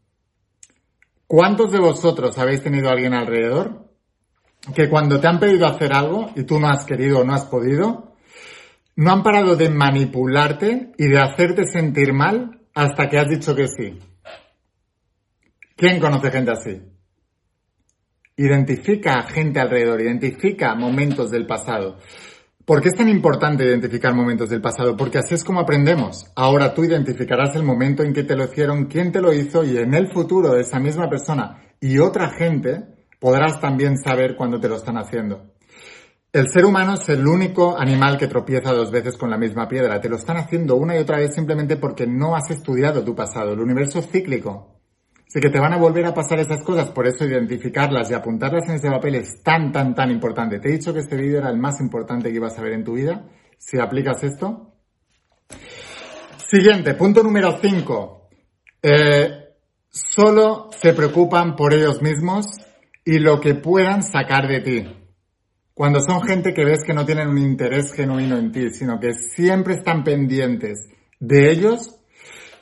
¿Cuántos 1.27 1.73
de 1.73 1.79
vosotros 1.79 2.37
habéis 2.37 2.63
tenido 2.63 2.87
a 2.87 2.93
alguien 2.93 3.13
alrededor 3.13 3.85
que 4.73 4.87
cuando 4.87 5.19
te 5.19 5.27
han 5.27 5.41
pedido 5.41 5.67
hacer 5.67 5.91
algo 5.93 6.31
y 6.37 6.43
tú 6.43 6.57
no 6.57 6.69
has 6.69 6.85
querido 6.85 7.19
o 7.19 7.23
no 7.25 7.33
has 7.33 7.43
podido, 7.43 8.15
no 8.95 9.11
han 9.11 9.21
parado 9.21 9.57
de 9.57 9.69
manipularte 9.69 10.93
y 10.97 11.09
de 11.09 11.19
hacerte 11.19 11.65
sentir 11.65 12.13
mal 12.13 12.61
hasta 12.73 13.09
que 13.09 13.19
has 13.19 13.27
dicho 13.27 13.53
que 13.53 13.67
sí? 13.67 13.99
¿Quién 15.75 15.99
conoce 15.99 16.31
gente 16.31 16.51
así? 16.51 16.81
Identifica 18.39 19.15
a 19.15 19.23
gente 19.23 19.59
alrededor, 19.59 19.99
identifica 19.99 20.75
momentos 20.75 21.31
del 21.31 21.47
pasado. 21.47 21.97
¿Por 22.63 22.81
qué 22.81 22.89
es 22.89 22.95
tan 22.95 23.09
importante 23.09 23.65
identificar 23.65 24.13
momentos 24.13 24.49
del 24.49 24.61
pasado? 24.61 24.95
Porque 24.95 25.17
así 25.17 25.33
es 25.33 25.43
como 25.43 25.59
aprendemos. 25.59 26.31
Ahora 26.35 26.73
tú 26.73 26.83
identificarás 26.83 27.55
el 27.55 27.63
momento 27.63 28.03
en 28.03 28.13
que 28.13 28.23
te 28.23 28.35
lo 28.35 28.43
hicieron, 28.43 28.85
quién 28.85 29.11
te 29.11 29.21
lo 29.21 29.33
hizo 29.33 29.63
y 29.63 29.77
en 29.77 29.95
el 29.95 30.11
futuro 30.11 30.55
esa 30.55 30.79
misma 30.79 31.09
persona 31.09 31.63
y 31.79 31.97
otra 31.97 32.29
gente 32.29 32.83
podrás 33.19 33.59
también 33.59 33.97
saber 33.97 34.35
cuándo 34.35 34.59
te 34.59 34.69
lo 34.69 34.75
están 34.75 34.97
haciendo. 34.97 35.53
El 36.31 36.47
ser 36.49 36.65
humano 36.65 36.93
es 36.93 37.09
el 37.09 37.25
único 37.25 37.75
animal 37.75 38.19
que 38.19 38.27
tropieza 38.27 38.71
dos 38.71 38.91
veces 38.91 39.17
con 39.17 39.31
la 39.31 39.37
misma 39.39 39.67
piedra. 39.67 39.99
Te 39.99 40.09
lo 40.09 40.17
están 40.17 40.37
haciendo 40.37 40.75
una 40.75 40.95
y 40.95 40.99
otra 40.99 41.17
vez 41.17 41.33
simplemente 41.33 41.77
porque 41.77 42.05
no 42.05 42.35
has 42.35 42.51
estudiado 42.51 43.03
tu 43.03 43.15
pasado. 43.15 43.53
El 43.53 43.61
universo 43.61 43.97
es 43.97 44.11
cíclico. 44.11 44.76
Así 45.27 45.41
que 45.41 45.49
te 45.49 45.59
van 45.59 45.73
a 45.73 45.77
volver 45.77 46.05
a 46.05 46.13
pasar 46.13 46.39
esas 46.39 46.63
cosas, 46.63 46.89
por 46.91 47.05
eso 47.05 47.25
identificarlas 47.25 48.09
y 48.09 48.13
apuntarlas 48.13 48.67
en 48.69 48.75
ese 48.75 48.89
papel 48.89 49.15
es 49.15 49.43
tan, 49.43 49.73
tan, 49.73 49.93
tan 49.93 50.09
importante. 50.09 50.59
Te 50.59 50.69
he 50.69 50.73
dicho 50.73 50.93
que 50.93 50.99
este 50.99 51.17
vídeo 51.17 51.39
era 51.39 51.49
el 51.49 51.57
más 51.57 51.81
importante 51.81 52.29
que 52.29 52.35
ibas 52.35 52.57
a 52.57 52.61
ver 52.61 52.73
en 52.73 52.85
tu 52.85 52.93
vida. 52.93 53.25
Si 53.57 53.77
aplicas 53.77 54.23
esto. 54.23 54.73
Siguiente, 56.37 56.93
punto 56.93 57.23
número 57.23 57.57
5. 57.59 58.29
Eh, 58.81 59.47
solo 59.89 60.69
se 60.71 60.93
preocupan 60.93 61.57
por 61.57 61.73
ellos 61.73 62.01
mismos 62.01 62.45
y 63.03 63.19
lo 63.19 63.41
que 63.41 63.55
puedan 63.55 64.03
sacar 64.03 64.47
de 64.47 64.61
ti. 64.61 64.85
Cuando 65.73 65.99
son 65.99 66.21
gente 66.23 66.53
que 66.53 66.63
ves 66.63 66.83
que 66.85 66.93
no 66.93 67.05
tienen 67.05 67.27
un 67.27 67.37
interés 67.37 67.93
genuino 67.93 68.37
en 68.37 68.51
ti, 68.51 68.69
sino 68.71 68.99
que 68.99 69.13
siempre 69.13 69.75
están 69.75 70.03
pendientes 70.03 70.87
de 71.19 71.51
ellos, 71.51 71.96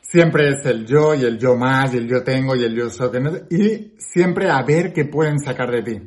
siempre 0.10 0.50
es 0.50 0.66
el 0.66 0.86
yo 0.86 1.14
y 1.14 1.24
el 1.24 1.38
yo 1.38 1.56
más 1.56 1.94
y 1.94 1.98
el 1.98 2.08
yo 2.08 2.24
tengo 2.24 2.56
y 2.56 2.64
el 2.64 2.76
yo 2.76 2.90
soy, 2.90 3.10
y 3.50 3.96
siempre 3.98 4.50
a 4.50 4.62
ver 4.64 4.94
qué 4.94 5.06
pueden 5.06 5.40
sacar 5.40 5.72
de 5.72 5.84
ti. 5.84 6.02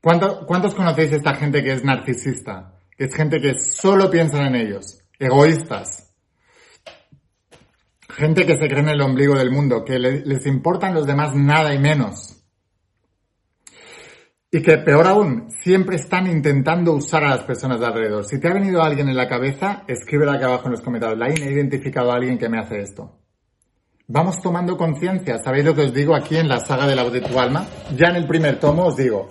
¿Cuántos 0.00 0.74
conocéis 0.74 1.12
esta 1.12 1.34
gente 1.34 1.64
que 1.64 1.72
es 1.72 1.84
narcisista? 1.84 2.78
Que 2.96 3.06
es 3.06 3.14
gente 3.14 3.40
que 3.40 3.54
solo 3.58 4.08
piensa 4.10 4.46
en 4.46 4.54
ellos, 4.54 5.00
egoístas. 5.18 6.14
Gente 8.10 8.46
que 8.46 8.56
se 8.56 8.68
cree 8.68 8.80
en 8.80 8.88
el 8.90 9.00
ombligo 9.00 9.34
del 9.34 9.50
mundo, 9.50 9.84
que 9.84 9.98
les 9.98 10.46
importan 10.46 10.94
los 10.94 11.06
demás 11.06 11.34
nada 11.34 11.74
y 11.74 11.78
menos. 11.78 12.36
Y 14.56 14.62
que 14.62 14.78
peor 14.78 15.06
aún, 15.06 15.50
siempre 15.62 15.96
están 15.96 16.26
intentando 16.26 16.94
usar 16.94 17.22
a 17.24 17.28
las 17.28 17.42
personas 17.42 17.78
de 17.78 17.88
alrededor. 17.88 18.24
Si 18.24 18.40
te 18.40 18.48
ha 18.48 18.54
venido 18.54 18.82
alguien 18.82 19.06
en 19.06 19.14
la 19.14 19.28
cabeza, 19.28 19.82
escríbelo 19.86 20.32
aquí 20.32 20.44
abajo 20.44 20.64
en 20.64 20.70
los 20.70 20.80
comentarios. 20.80 21.18
La 21.18 21.28
he 21.28 21.52
identificado 21.52 22.10
a 22.10 22.14
alguien 22.14 22.38
que 22.38 22.48
me 22.48 22.58
hace 22.58 22.80
esto. 22.80 23.18
Vamos 24.06 24.40
tomando 24.40 24.78
conciencia. 24.78 25.36
¿Sabéis 25.44 25.66
lo 25.66 25.74
que 25.74 25.82
os 25.82 25.92
digo 25.92 26.16
aquí 26.16 26.38
en 26.38 26.48
la 26.48 26.60
saga 26.60 26.86
de 26.86 26.96
la 26.96 27.02
voz 27.02 27.12
de 27.12 27.20
tu 27.20 27.38
alma? 27.38 27.66
Ya 27.94 28.08
en 28.08 28.16
el 28.16 28.26
primer 28.26 28.58
tomo 28.58 28.86
os 28.86 28.96
digo, 28.96 29.28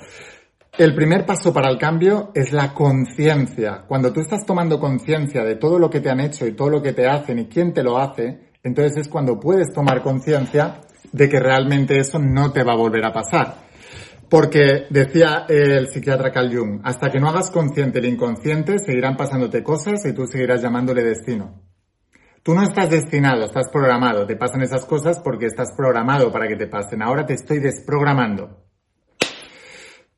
el 0.78 0.94
primer 0.94 1.26
paso 1.26 1.52
para 1.52 1.72
el 1.72 1.80
cambio 1.80 2.30
es 2.36 2.54
la 2.54 2.76
conciencia. 2.76 3.84
Cuando 3.88 4.14
tú 4.14 4.20
estás 4.20 4.46
tomando 4.46 4.80
conciencia 4.80 5.44
de 5.44 5.56
todo 5.56 5.80
lo 5.80 5.90
que 5.90 6.02
te 6.02 6.12
han 6.12 6.20
hecho 6.20 6.46
y 6.46 6.54
todo 6.54 6.70
lo 6.70 6.84
que 6.84 6.94
te 6.94 7.08
hacen 7.08 7.40
y 7.40 7.46
quién 7.48 7.74
te 7.74 7.82
lo 7.82 7.98
hace, 7.98 8.52
entonces 8.62 8.96
es 8.98 9.08
cuando 9.10 9.40
puedes 9.40 9.74
tomar 9.74 10.04
conciencia 10.04 10.82
de 11.12 11.28
que 11.28 11.40
realmente 11.40 11.98
eso 11.98 12.20
no 12.20 12.52
te 12.52 12.64
va 12.64 12.74
a 12.74 12.78
volver 12.78 13.04
a 13.04 13.12
pasar. 13.12 13.65
Porque 14.30 14.86
decía 14.90 15.46
el 15.48 15.88
psiquiatra 15.88 16.32
Carl 16.32 16.56
Jung, 16.56 16.82
hasta 16.84 17.12
que 17.12 17.20
no 17.20 17.30
hagas 17.30 17.52
consciente 17.52 18.00
el 18.00 18.06
inconsciente, 18.06 18.80
seguirán 18.80 19.18
pasándote 19.18 19.64
cosas 19.64 20.06
y 20.06 20.14
tú 20.14 20.26
seguirás 20.26 20.62
llamándole 20.62 21.04
destino. 21.04 21.62
Tú 22.46 22.54
no 22.54 22.62
estás 22.62 22.92
destinado, 22.92 23.44
estás 23.44 23.70
programado. 23.72 24.28
Te 24.28 24.36
pasan 24.36 24.62
esas 24.62 24.86
cosas 24.86 25.20
porque 25.20 25.48
estás 25.48 25.74
programado 25.76 26.32
para 26.32 26.48
que 26.48 26.56
te 26.56 26.68
pasen. 26.68 27.02
Ahora 27.02 27.26
te 27.26 27.34
estoy 27.34 27.58
desprogramando. 27.58 28.66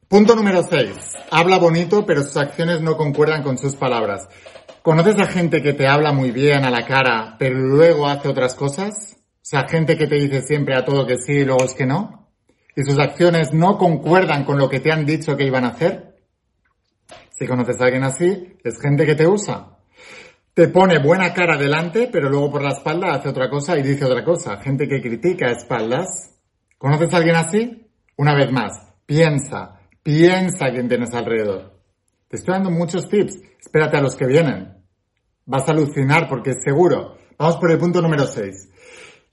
Punto 0.09 0.35
número 0.35 0.61
6. 0.61 0.89
Habla 1.31 1.57
bonito, 1.57 2.05
pero 2.05 2.23
sus 2.23 2.35
acciones 2.35 2.81
no 2.81 2.97
concuerdan 2.97 3.43
con 3.43 3.57
sus 3.57 3.77
palabras. 3.77 4.27
¿Conoces 4.81 5.17
a 5.19 5.27
gente 5.27 5.61
que 5.61 5.71
te 5.71 5.87
habla 5.87 6.11
muy 6.11 6.31
bien 6.31 6.65
a 6.65 6.69
la 6.69 6.85
cara, 6.85 7.37
pero 7.39 7.57
luego 7.59 8.07
hace 8.07 8.27
otras 8.27 8.55
cosas? 8.55 9.17
O 9.17 9.49
sea, 9.49 9.65
gente 9.67 9.97
que 9.97 10.07
te 10.07 10.15
dice 10.15 10.41
siempre 10.41 10.75
a 10.75 10.83
todo 10.83 11.07
que 11.07 11.17
sí 11.17 11.31
y 11.31 11.45
luego 11.45 11.63
es 11.63 11.73
que 11.73 11.85
no. 11.85 12.26
Y 12.77 12.83
sus 12.83 12.97
acciones 12.97 13.49
no 13.51 13.77
concuerdan 13.77 14.45
con 14.45 14.57
lo 14.57 14.69
que 14.69 14.79
te 14.79 14.91
han 14.91 15.05
dicho 15.05 15.35
que 15.35 15.43
iban 15.43 15.65
a 15.65 15.69
hacer. 15.69 16.15
Si 17.31 17.45
conoces 17.45 17.81
a 17.81 17.85
alguien 17.85 18.03
así, 18.03 18.55
es 18.63 18.79
gente 18.79 19.05
que 19.05 19.15
te 19.15 19.27
usa. 19.27 19.79
Te 20.53 20.69
pone 20.69 20.99
buena 20.99 21.33
cara 21.33 21.57
delante, 21.57 22.07
pero 22.09 22.29
luego 22.29 22.51
por 22.51 22.63
la 22.63 22.71
espalda 22.71 23.13
hace 23.13 23.29
otra 23.29 23.49
cosa 23.49 23.77
y 23.77 23.83
dice 23.83 24.05
otra 24.05 24.23
cosa. 24.23 24.57
Gente 24.61 24.87
que 24.87 25.01
critica 25.01 25.47
a 25.47 25.51
espaldas. 25.51 26.39
¿Conoces 26.77 27.13
a 27.13 27.17
alguien 27.17 27.35
así? 27.35 27.89
Una 28.15 28.35
vez 28.35 28.51
más, 28.51 28.93
piensa, 29.05 29.77
Piensa 30.07 30.71
quién 30.71 30.87
tienes 30.87 31.13
alrededor. 31.13 31.81
Te 32.29 32.37
estoy 32.37 32.53
dando 32.53 32.71
muchos 32.71 33.09
tips. 33.09 33.41
Espérate 33.59 33.97
a 33.97 34.01
los 34.01 34.15
que 34.15 34.25
vienen. 34.25 34.85
Vas 35.45 35.67
a 35.67 35.73
alucinar 35.73 36.29
porque 36.29 36.51
es 36.51 36.63
seguro. 36.63 37.17
Vamos 37.37 37.57
por 37.57 37.69
el 37.71 37.77
punto 37.77 38.01
número 38.01 38.25
6. 38.25 38.69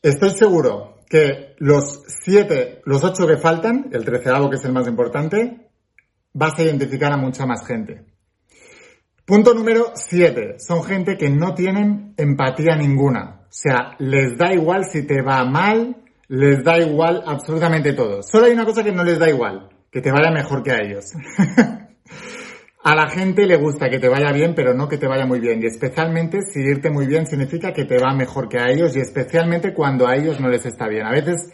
Estoy 0.02 0.30
seguro 0.30 0.93
que 1.14 1.54
los 1.58 2.02
7, 2.24 2.82
los 2.86 3.04
8 3.04 3.28
que 3.28 3.36
faltan, 3.36 3.88
el 3.92 4.04
treceavo 4.04 4.50
que 4.50 4.56
es 4.56 4.64
el 4.64 4.72
más 4.72 4.88
importante, 4.88 5.70
vas 6.32 6.58
a 6.58 6.64
identificar 6.64 7.12
a 7.12 7.16
mucha 7.16 7.46
más 7.46 7.64
gente. 7.64 8.04
Punto 9.24 9.54
número 9.54 9.92
7. 9.94 10.56
Son 10.58 10.82
gente 10.82 11.16
que 11.16 11.30
no 11.30 11.54
tienen 11.54 12.14
empatía 12.16 12.74
ninguna. 12.74 13.42
O 13.42 13.46
sea, 13.48 13.94
les 14.00 14.36
da 14.36 14.52
igual 14.52 14.86
si 14.86 15.06
te 15.06 15.22
va 15.22 15.44
mal, 15.44 16.02
les 16.26 16.64
da 16.64 16.78
igual 16.78 17.22
absolutamente 17.24 17.92
todo. 17.92 18.24
Solo 18.24 18.46
hay 18.46 18.52
una 18.52 18.64
cosa 18.64 18.82
que 18.82 18.90
no 18.90 19.04
les 19.04 19.20
da 19.20 19.30
igual 19.30 19.68
que 19.92 20.00
te 20.00 20.10
vaya 20.10 20.32
mejor 20.32 20.64
que 20.64 20.72
a 20.72 20.78
ellos. 20.82 21.12
a 22.84 22.94
la 22.94 23.08
gente 23.08 23.46
le 23.46 23.56
gusta 23.56 23.88
que 23.88 23.98
te 23.98 24.08
vaya 24.08 24.30
bien, 24.30 24.54
pero 24.54 24.74
no 24.74 24.88
que 24.88 24.98
te 24.98 25.08
vaya 25.08 25.24
muy 25.24 25.40
bien. 25.40 25.62
Y 25.62 25.66
especialmente 25.66 26.42
si 26.42 26.60
irte 26.60 26.90
muy 26.90 27.06
bien 27.06 27.26
significa 27.26 27.72
que 27.72 27.86
te 27.86 27.98
va 27.98 28.14
mejor 28.14 28.48
que 28.48 28.58
a 28.58 28.70
ellos 28.70 28.94
y 28.96 29.00
especialmente 29.00 29.72
cuando 29.72 30.06
a 30.06 30.14
ellos 30.14 30.38
no 30.38 30.48
les 30.48 30.66
está 30.66 30.86
bien. 30.86 31.06
A 31.06 31.10
veces, 31.10 31.50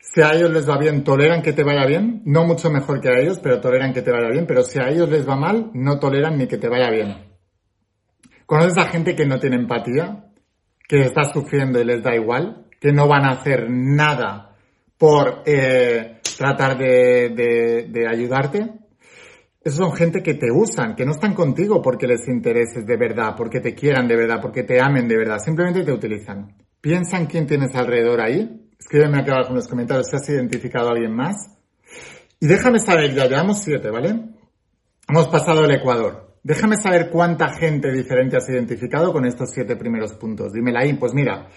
si 0.00 0.20
a 0.20 0.32
ellos 0.32 0.50
les 0.50 0.68
va 0.68 0.76
bien, 0.76 1.04
toleran 1.04 1.42
que 1.42 1.52
te 1.52 1.62
vaya 1.62 1.86
bien, 1.86 2.22
no 2.24 2.44
mucho 2.44 2.70
mejor 2.70 3.00
que 3.00 3.08
a 3.08 3.20
ellos, 3.20 3.38
pero 3.40 3.60
toleran 3.60 3.92
que 3.92 4.02
te 4.02 4.10
vaya 4.10 4.28
bien. 4.30 4.46
Pero 4.46 4.62
si 4.62 4.80
a 4.80 4.88
ellos 4.88 5.08
les 5.08 5.28
va 5.28 5.36
mal, 5.36 5.70
no 5.74 6.00
toleran 6.00 6.36
ni 6.36 6.48
que 6.48 6.58
te 6.58 6.68
vaya 6.68 6.90
bien. 6.90 7.14
¿Conoces 8.44 8.78
a 8.78 8.88
gente 8.88 9.14
que 9.14 9.26
no 9.26 9.38
tiene 9.38 9.56
empatía? 9.56 10.24
Que 10.88 11.02
está 11.02 11.24
sufriendo 11.32 11.80
y 11.80 11.84
les 11.84 12.02
da 12.02 12.14
igual? 12.16 12.66
Que 12.80 12.92
no 12.92 13.06
van 13.06 13.24
a 13.24 13.32
hacer 13.32 13.66
nada 13.70 14.56
por... 14.98 15.42
Eh, 15.46 16.18
tratar 16.38 16.78
de, 16.78 18.06
ayudarte. 18.08 18.70
Esos 19.60 19.78
son 19.78 19.92
gente 19.92 20.22
que 20.22 20.34
te 20.34 20.50
usan, 20.52 20.94
que 20.94 21.04
no 21.04 21.12
están 21.12 21.34
contigo 21.34 21.82
porque 21.82 22.06
les 22.06 22.26
intereses 22.28 22.86
de 22.86 22.96
verdad, 22.96 23.34
porque 23.36 23.60
te 23.60 23.74
quieran 23.74 24.06
de 24.06 24.16
verdad, 24.16 24.40
porque 24.40 24.62
te 24.62 24.80
amen 24.80 25.08
de 25.08 25.16
verdad. 25.16 25.38
Simplemente 25.38 25.84
te 25.84 25.92
utilizan. 25.92 26.56
Piensa 26.80 27.18
en 27.18 27.26
quién 27.26 27.46
tienes 27.46 27.74
alrededor 27.74 28.20
ahí. 28.20 28.70
Escríbeme 28.78 29.18
aquí 29.18 29.30
abajo 29.30 29.50
en 29.50 29.56
los 29.56 29.68
comentarios 29.68 30.08
si 30.08 30.16
has 30.16 30.28
identificado 30.28 30.88
a 30.88 30.92
alguien 30.92 31.14
más. 31.14 31.36
Y 32.40 32.46
déjame 32.46 32.78
saber, 32.78 33.12
ya 33.14 33.26
llevamos 33.26 33.62
siete, 33.62 33.90
¿vale? 33.90 34.14
Hemos 35.08 35.26
pasado 35.28 35.64
el 35.64 35.72
Ecuador. 35.72 36.38
Déjame 36.44 36.76
saber 36.76 37.10
cuánta 37.10 37.48
gente 37.48 37.92
diferente 37.92 38.36
has 38.36 38.48
identificado 38.48 39.12
con 39.12 39.26
estos 39.26 39.50
siete 39.50 39.74
primeros 39.74 40.14
puntos. 40.14 40.52
Dímela 40.52 40.80
ahí. 40.80 40.94
Pues 40.94 41.12
mira, 41.12 41.48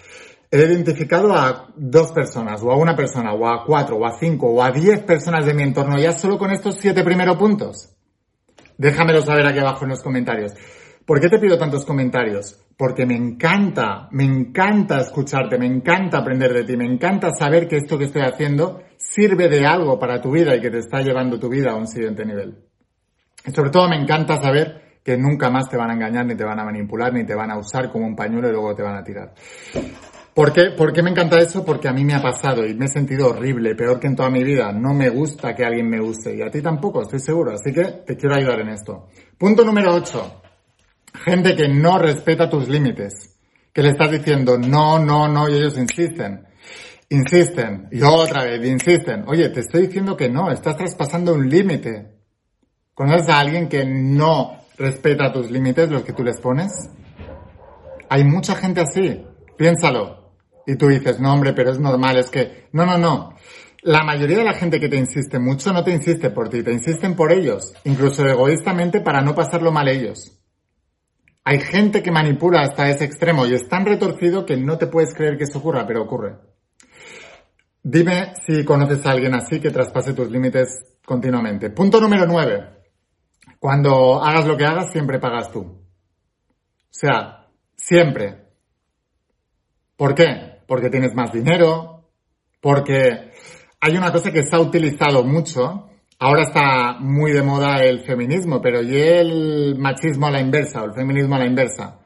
he 0.52 0.66
identificado 0.66 1.34
a 1.34 1.68
dos 1.74 2.12
personas, 2.12 2.62
o 2.62 2.70
a 2.70 2.76
una 2.76 2.94
persona, 2.94 3.32
o 3.32 3.48
a 3.48 3.64
cuatro, 3.64 3.96
o 3.96 4.04
a 4.04 4.18
cinco, 4.18 4.48
o 4.48 4.62
a 4.62 4.70
diez 4.70 5.00
personas 5.00 5.46
de 5.46 5.54
mi 5.54 5.62
entorno 5.62 5.98
ya 5.98 6.12
solo 6.12 6.36
con 6.38 6.50
estos 6.50 6.76
siete 6.76 7.02
primeros 7.02 7.38
puntos. 7.38 7.96
Déjamelo 8.76 9.22
saber 9.22 9.46
aquí 9.46 9.60
abajo 9.60 9.84
en 9.84 9.90
los 9.90 10.02
comentarios. 10.02 10.52
¿Por 11.06 11.20
qué 11.20 11.30
te 11.30 11.38
pido 11.38 11.56
tantos 11.56 11.86
comentarios? 11.86 12.60
Porque 12.76 13.06
me 13.06 13.16
encanta, 13.16 14.08
me 14.12 14.24
encanta 14.24 15.00
escucharte, 15.00 15.58
me 15.58 15.66
encanta 15.66 16.18
aprender 16.18 16.52
de 16.52 16.64
ti, 16.64 16.76
me 16.76 16.84
encanta 16.84 17.30
saber 17.30 17.66
que 17.66 17.78
esto 17.78 17.96
que 17.96 18.04
estoy 18.04 18.22
haciendo 18.22 18.82
sirve 18.98 19.48
de 19.48 19.66
algo 19.66 19.98
para 19.98 20.20
tu 20.20 20.32
vida 20.32 20.54
y 20.54 20.60
que 20.60 20.70
te 20.70 20.78
está 20.78 21.00
llevando 21.00 21.38
tu 21.38 21.48
vida 21.48 21.72
a 21.72 21.76
un 21.76 21.86
siguiente 21.86 22.26
nivel. 22.26 22.58
Y 23.46 23.52
sobre 23.52 23.70
todo 23.70 23.88
me 23.88 23.96
encanta 23.96 24.40
saber 24.40 24.98
que 25.02 25.16
nunca 25.16 25.50
más 25.50 25.68
te 25.68 25.78
van 25.78 25.90
a 25.90 25.94
engañar, 25.94 26.26
ni 26.26 26.36
te 26.36 26.44
van 26.44 26.60
a 26.60 26.64
manipular, 26.64 27.12
ni 27.12 27.24
te 27.24 27.34
van 27.34 27.50
a 27.50 27.58
usar 27.58 27.90
como 27.90 28.06
un 28.06 28.14
pañuelo 28.14 28.48
y 28.48 28.52
luego 28.52 28.74
te 28.74 28.82
van 28.82 28.96
a 28.96 29.02
tirar. 29.02 29.32
¿Por 30.34 30.52
qué? 30.52 30.70
¿Por 30.70 30.94
qué 30.94 31.02
me 31.02 31.10
encanta 31.10 31.38
eso? 31.38 31.62
Porque 31.62 31.88
a 31.88 31.92
mí 31.92 32.04
me 32.04 32.14
ha 32.14 32.22
pasado 32.22 32.64
y 32.64 32.74
me 32.74 32.86
he 32.86 32.88
sentido 32.88 33.28
horrible, 33.28 33.74
peor 33.74 34.00
que 34.00 34.06
en 34.06 34.16
toda 34.16 34.30
mi 34.30 34.42
vida. 34.42 34.72
No 34.72 34.94
me 34.94 35.10
gusta 35.10 35.54
que 35.54 35.64
alguien 35.64 35.88
me 35.90 36.00
use 36.00 36.34
y 36.34 36.40
a 36.40 36.50
ti 36.50 36.62
tampoco, 36.62 37.02
estoy 37.02 37.20
seguro. 37.20 37.52
Así 37.52 37.72
que 37.72 37.84
te 38.06 38.16
quiero 38.16 38.36
ayudar 38.36 38.60
en 38.60 38.70
esto. 38.70 39.08
Punto 39.36 39.62
número 39.62 39.94
8. 39.94 40.42
Gente 41.24 41.54
que 41.54 41.68
no 41.68 41.98
respeta 41.98 42.48
tus 42.48 42.66
límites. 42.66 43.36
Que 43.74 43.82
le 43.82 43.90
estás 43.90 44.10
diciendo 44.10 44.56
no, 44.56 44.98
no, 44.98 45.28
no 45.28 45.50
y 45.50 45.54
ellos 45.54 45.76
insisten. 45.76 46.46
Insisten. 47.10 47.88
Y 47.90 48.02
otra 48.02 48.44
vez, 48.44 48.66
insisten. 48.66 49.24
Oye, 49.28 49.50
te 49.50 49.60
estoy 49.60 49.86
diciendo 49.86 50.16
que 50.16 50.30
no, 50.30 50.50
estás 50.50 50.78
traspasando 50.78 51.34
un 51.34 51.46
límite. 51.46 52.10
¿Conoces 52.94 53.28
a 53.28 53.40
alguien 53.40 53.68
que 53.68 53.84
no 53.84 54.60
respeta 54.78 55.30
tus 55.30 55.50
límites, 55.50 55.90
los 55.90 56.04
que 56.04 56.14
tú 56.14 56.24
les 56.24 56.40
pones? 56.40 56.72
Hay 58.08 58.24
mucha 58.24 58.54
gente 58.54 58.80
así. 58.80 59.26
Piénsalo. 59.58 60.21
Y 60.66 60.76
tú 60.76 60.88
dices, 60.88 61.20
no 61.20 61.32
hombre, 61.32 61.52
pero 61.52 61.70
es 61.70 61.78
normal, 61.78 62.18
es 62.18 62.30
que... 62.30 62.68
No, 62.72 62.86
no, 62.86 62.98
no. 62.98 63.34
La 63.82 64.04
mayoría 64.04 64.38
de 64.38 64.44
la 64.44 64.54
gente 64.54 64.78
que 64.78 64.88
te 64.88 64.96
insiste 64.96 65.40
mucho 65.40 65.72
no 65.72 65.82
te 65.82 65.90
insiste 65.90 66.30
por 66.30 66.48
ti, 66.48 66.62
te 66.62 66.72
insisten 66.72 67.16
por 67.16 67.32
ellos, 67.32 67.74
incluso 67.84 68.24
egoístamente 68.24 69.00
para 69.00 69.20
no 69.22 69.34
pasarlo 69.34 69.72
mal 69.72 69.88
ellos. 69.88 70.38
Hay 71.44 71.58
gente 71.58 72.00
que 72.00 72.12
manipula 72.12 72.60
hasta 72.60 72.88
ese 72.88 73.04
extremo 73.04 73.44
y 73.44 73.54
es 73.54 73.68
tan 73.68 73.84
retorcido 73.84 74.46
que 74.46 74.56
no 74.56 74.78
te 74.78 74.86
puedes 74.86 75.12
creer 75.12 75.36
que 75.36 75.44
eso 75.44 75.58
ocurra, 75.58 75.84
pero 75.84 76.02
ocurre. 76.02 76.36
Dime 77.82 78.34
si 78.46 78.64
conoces 78.64 79.04
a 79.04 79.10
alguien 79.10 79.34
así 79.34 79.58
que 79.58 79.72
traspase 79.72 80.14
tus 80.14 80.30
límites 80.30 80.98
continuamente. 81.04 81.70
Punto 81.70 82.00
número 82.00 82.26
nueve. 82.26 82.68
Cuando 83.58 84.22
hagas 84.22 84.46
lo 84.46 84.56
que 84.56 84.64
hagas, 84.64 84.92
siempre 84.92 85.18
pagas 85.18 85.50
tú. 85.50 85.60
O 85.60 85.84
sea, 86.88 87.48
siempre. 87.74 88.46
¿Por 89.96 90.14
qué? 90.14 90.51
Porque 90.72 90.88
tienes 90.88 91.14
más 91.14 91.30
dinero, 91.30 92.08
porque 92.58 93.30
hay 93.78 93.94
una 93.94 94.10
cosa 94.10 94.32
que 94.32 94.42
se 94.42 94.56
ha 94.56 94.58
utilizado 94.58 95.22
mucho. 95.22 95.90
Ahora 96.18 96.44
está 96.44 96.96
muy 96.98 97.30
de 97.30 97.42
moda 97.42 97.84
el 97.84 98.00
feminismo, 98.00 98.58
pero 98.62 98.80
¿y 98.80 98.96
el 98.96 99.76
machismo 99.78 100.28
a 100.28 100.30
la 100.30 100.40
inversa 100.40 100.80
o 100.80 100.86
el 100.86 100.94
feminismo 100.94 101.34
a 101.34 101.40
la 101.40 101.44
inversa? 101.44 101.98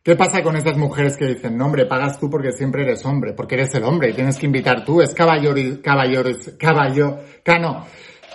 ¿Qué 0.00 0.14
pasa 0.14 0.44
con 0.44 0.54
esas 0.54 0.78
mujeres 0.78 1.16
que 1.16 1.26
dicen, 1.26 1.56
no 1.56 1.66
hombre, 1.66 1.86
pagas 1.86 2.20
tú 2.20 2.30
porque 2.30 2.52
siempre 2.52 2.82
eres 2.82 3.04
hombre, 3.04 3.32
porque 3.32 3.56
eres 3.56 3.74
el 3.74 3.82
hombre 3.82 4.10
y 4.10 4.12
tienes 4.12 4.38
que 4.38 4.46
invitar 4.46 4.84
tú? 4.84 5.00
Es 5.00 5.12
caballero, 5.12 5.80
caballo, 5.82 7.18
cano, 7.42 7.84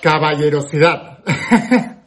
caballerosidad. 0.02 1.20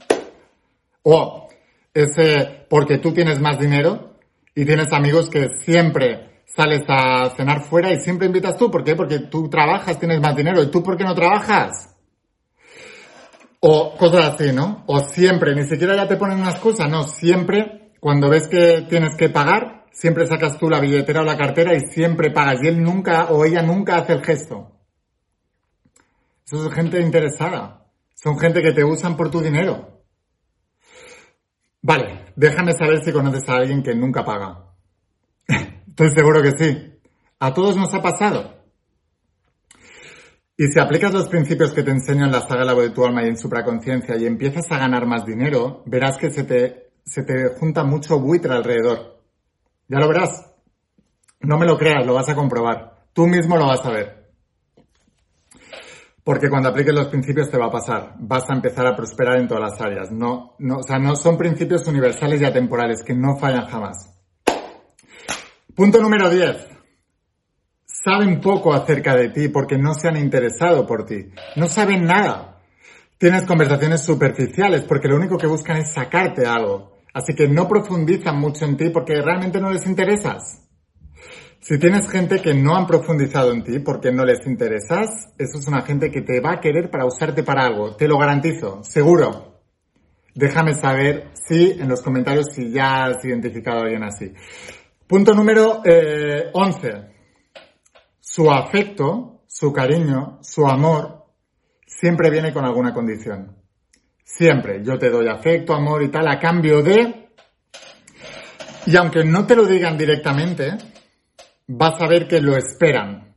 o 1.05 1.49
ese 1.95 2.67
porque 2.69 2.99
tú 2.99 3.15
tienes 3.15 3.41
más 3.41 3.59
dinero 3.59 4.19
y 4.55 4.67
tienes 4.67 4.93
amigos 4.93 5.31
que 5.31 5.49
siempre 5.65 6.32
sales 6.55 6.83
a 6.89 7.31
cenar 7.31 7.63
fuera 7.63 7.93
y 7.93 8.01
siempre 8.01 8.27
invitas 8.27 8.57
tú. 8.57 8.71
¿Por 8.71 8.85
qué? 8.85 8.95
Porque 8.95 9.21
tú 9.21 9.49
trabajas, 9.49 9.99
tienes 9.99 10.21
más 10.21 10.37
dinero. 10.37 10.63
¿Y 10.63 10.71
tú 10.71 10.83
por 10.83 10.97
qué 10.97 11.05
no 11.05 11.15
trabajas? 11.15 11.95
O 13.61 13.97
cosas 13.97 14.35
así, 14.35 14.53
¿no? 14.53 14.85
O 14.87 14.99
siempre, 15.01 15.55
ni 15.55 15.65
siquiera 15.65 15.95
ya 15.95 16.09
te 16.09 16.17
ponen 16.17 16.41
unas 16.41 16.59
cosas, 16.59 16.91
no, 16.91 17.05
siempre, 17.05 17.93
cuando 18.01 18.29
ves 18.29 18.49
que 18.49 18.87
tienes 18.89 19.17
que 19.17 19.29
pagar, 19.29 19.87
siempre 19.93 20.27
sacas 20.27 20.59
tú 20.59 20.69
la 20.69 20.81
billetera 20.81 21.21
o 21.21 21.25
la 21.25 21.37
cartera 21.37 21.75
y 21.75 21.81
siempre 21.81 22.33
pagas. 22.33 22.63
Y 22.63 22.69
él 22.69 22.83
nunca 22.83 23.27
o 23.31 23.45
ella 23.45 23.63
nunca 23.63 23.97
hace 23.97 24.15
el 24.15 24.25
gesto. 24.25 24.73
Eso 26.45 26.67
es 26.67 26.75
gente 26.75 27.01
interesada. 27.01 27.87
Son 28.15 28.39
gente 28.39 28.63
que 28.63 28.73
te 28.73 28.85
usan 28.85 29.17
por 29.17 29.31
tu 29.31 29.41
dinero. 29.41 30.03
Vale, 31.81 32.27
déjame 32.37 32.73
saber 32.73 33.03
si 33.03 33.13
conoces 33.13 33.49
a 33.49 33.57
alguien 33.57 33.83
que 33.83 33.95
nunca 33.95 34.25
paga. 34.25 34.72
Estoy 35.93 36.09
seguro 36.15 36.41
que 36.41 36.53
sí. 36.53 36.99
A 37.39 37.53
todos 37.53 37.77
nos 37.77 37.93
ha 37.93 38.01
pasado. 38.01 38.55
Y 40.57 40.69
si 40.69 40.81
aplicas 40.81 41.13
los 41.13 41.29
principios 41.29 41.75
que 41.75 41.83
te 41.83 41.91
enseño 41.91 42.25
en 42.25 42.33
la 42.33 42.41
saga 42.41 42.65
La 42.65 42.73
voz 42.73 42.85
de 42.85 42.91
tu 42.91 43.05
alma 43.05 43.23
y 43.23 43.29
en 43.29 43.37
supraconciencia 43.37 44.17
y 44.17 44.25
empiezas 44.25 44.73
a 44.73 44.79
ganar 44.79 45.05
más 45.05 45.27
dinero, 45.27 45.83
verás 45.85 46.17
que 46.17 46.31
se 46.31 46.45
te, 46.45 46.93
se 47.05 47.25
te 47.25 47.49
junta 47.59 47.85
mucho 47.85 48.19
buitre 48.19 48.55
alrededor. 48.55 49.21
Ya 49.87 49.99
lo 49.99 50.09
verás. 50.09 50.51
No 51.41 51.59
me 51.59 51.67
lo 51.67 51.77
creas, 51.77 52.07
lo 52.07 52.15
vas 52.15 52.31
a 52.31 52.35
comprobar. 52.35 53.09
Tú 53.13 53.27
mismo 53.27 53.59
lo 53.59 53.67
vas 53.67 53.85
a 53.85 53.91
ver. 53.91 54.31
Porque 56.25 56.49
cuando 56.49 56.71
apliques 56.71 56.95
los 56.95 57.09
principios 57.09 57.51
te 57.51 57.59
va 57.59 57.67
a 57.67 57.71
pasar. 57.71 58.15
Vas 58.19 58.49
a 58.49 58.55
empezar 58.55 58.87
a 58.87 58.97
prosperar 58.97 59.37
en 59.39 59.47
todas 59.47 59.73
las 59.73 59.81
áreas. 59.83 60.11
No, 60.11 60.55
no, 60.59 60.79
o 60.79 60.83
sea, 60.83 60.99
no 60.99 61.17
son 61.17 61.37
principios 61.37 61.87
universales 61.87 62.41
y 62.41 62.47
atemporales 62.47 63.03
que 63.03 63.13
no 63.13 63.37
fallan 63.37 63.67
jamás. 63.67 64.12
Punto 65.75 66.01
número 66.01 66.29
10 66.29 66.73
saben 68.05 68.41
poco 68.41 68.75
acerca 68.75 69.15
de 69.17 69.29
ti 69.31 69.49
porque 69.49 69.79
no 69.79 69.95
se 69.95 70.09
han 70.09 70.17
interesado 70.17 70.87
por 70.87 71.07
ti. 71.07 71.31
No 71.57 71.67
saben 71.69 72.05
nada. 72.05 72.61
Tienes 73.17 73.45
conversaciones 73.45 74.03
superficiales 74.03 74.83
porque 74.83 75.09
lo 75.09 75.17
único 75.17 75.39
que 75.39 75.47
buscan 75.47 75.79
es 75.79 75.93
sacarte 75.93 76.47
algo. 76.47 76.99
Así 77.15 77.35
que 77.35 77.49
no 77.49 77.69
profundizan 77.69 78.39
mucho 78.39 78.65
en 78.65 78.77
ti 78.77 78.91
porque 78.91 79.21
realmente 79.23 79.61
no 79.61 79.71
les 79.71 79.87
interesas. 79.87 80.69
Si 81.61 81.79
tienes 81.79 82.11
gente 82.11 82.43
que 82.43 82.55
no 82.55 82.77
han 82.77 82.87
profundizado 82.87 83.53
en 83.53 83.63
ti 83.63 83.79
porque 83.79 84.11
no 84.11 84.25
les 84.25 84.45
interesas, 84.47 85.33
eso 85.39 85.59
es 85.59 85.69
una 85.69 85.83
gente 85.83 86.11
que 86.11 86.23
te 86.23 86.41
va 86.41 86.55
a 86.55 86.61
querer 86.61 86.91
para 86.91 87.07
usarte 87.07 87.45
para 87.45 87.65
algo. 87.67 87.95
Te 87.95 88.09
lo 88.09 88.19
garantizo, 88.19 88.83
seguro. 88.83 89.63
Déjame 90.35 90.75
saber 90.75 91.31
si 91.35 91.73
en 91.73 91.89
los 91.89 92.01
comentarios 92.01 92.47
si 92.53 92.73
ya 92.73 93.05
has 93.05 93.25
identificado 93.25 93.81
a 93.81 93.83
alguien 93.83 94.03
así. 94.03 94.33
Punto 95.13 95.35
número 95.35 95.83
eh, 95.85 96.49
11 96.55 96.89
su 98.19 98.51
afecto, 98.51 99.43
su 99.47 99.71
cariño, 99.71 100.39
su 100.41 100.67
amor, 100.67 101.27
siempre 101.87 102.31
viene 102.31 102.51
con 102.51 102.65
alguna 102.65 102.95
condición. 102.95 103.59
Siempre. 104.25 104.83
Yo 104.83 104.99
te 104.99 105.11
doy 105.11 105.29
afecto, 105.29 105.75
amor 105.75 106.03
y 106.03 106.09
tal 106.09 106.29
a 106.29 106.41
cambio 106.41 106.81
de... 106.81 107.29
Y 108.87 108.97
aunque 108.97 109.23
no 109.23 109.47
te 109.47 109.55
lo 109.55 109.67
digan 109.67 109.99
directamente, 109.99 110.79
vas 111.67 112.01
a 112.01 112.09
ver 112.09 112.27
que 112.27 112.41
lo 112.41 112.57
esperan. 112.57 113.35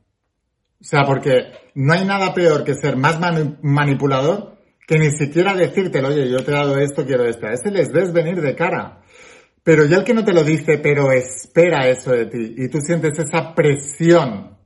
O 0.80 0.84
sea, 0.84 1.04
porque 1.04 1.52
no 1.74 1.92
hay 1.92 2.06
nada 2.06 2.32
peor 2.32 2.64
que 2.64 2.72
ser 2.72 2.96
más 2.96 3.20
manipulador 3.60 4.56
que 4.86 4.98
ni 4.98 5.10
siquiera 5.10 5.54
decírtelo, 5.54 6.08
oye, 6.08 6.30
yo 6.30 6.42
te 6.42 6.52
he 6.52 6.54
dado 6.54 6.78
esto, 6.78 7.04
quiero 7.04 7.26
esto. 7.26 7.46
A 7.46 7.52
ese 7.52 7.70
les 7.70 7.92
ves 7.92 8.14
venir 8.14 8.40
de 8.40 8.54
cara. 8.56 9.02
Pero 9.66 9.84
ya 9.84 9.96
el 9.96 10.04
que 10.04 10.14
no 10.14 10.24
te 10.24 10.32
lo 10.32 10.44
dice, 10.44 10.78
pero 10.78 11.10
espera 11.10 11.88
eso 11.88 12.12
de 12.12 12.26
ti, 12.26 12.54
y 12.56 12.68
tú 12.68 12.78
sientes 12.80 13.18
esa 13.18 13.52
presión 13.54 14.56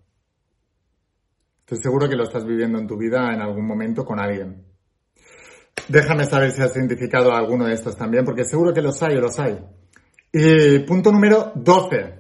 Estoy 1.70 1.84
seguro 1.84 2.08
que 2.08 2.16
lo 2.16 2.24
estás 2.24 2.44
viviendo 2.44 2.80
en 2.80 2.88
tu 2.88 2.96
vida 2.96 3.32
en 3.32 3.40
algún 3.40 3.64
momento 3.64 4.04
con 4.04 4.18
alguien. 4.18 4.64
Déjame 5.86 6.24
saber 6.24 6.50
si 6.50 6.62
has 6.62 6.74
identificado 6.74 7.32
alguno 7.32 7.64
de 7.66 7.74
estos 7.74 7.96
también, 7.96 8.24
porque 8.24 8.42
seguro 8.42 8.74
que 8.74 8.82
los 8.82 9.00
hay 9.04 9.16
o 9.16 9.20
los 9.20 9.38
hay. 9.38 9.56
Y 10.32 10.80
punto 10.80 11.12
número 11.12 11.52
12. 11.54 12.14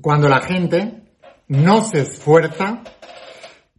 Cuando 0.00 0.30
la 0.30 0.40
gente 0.40 1.02
no 1.48 1.84
se 1.84 2.00
esfuerza 2.00 2.82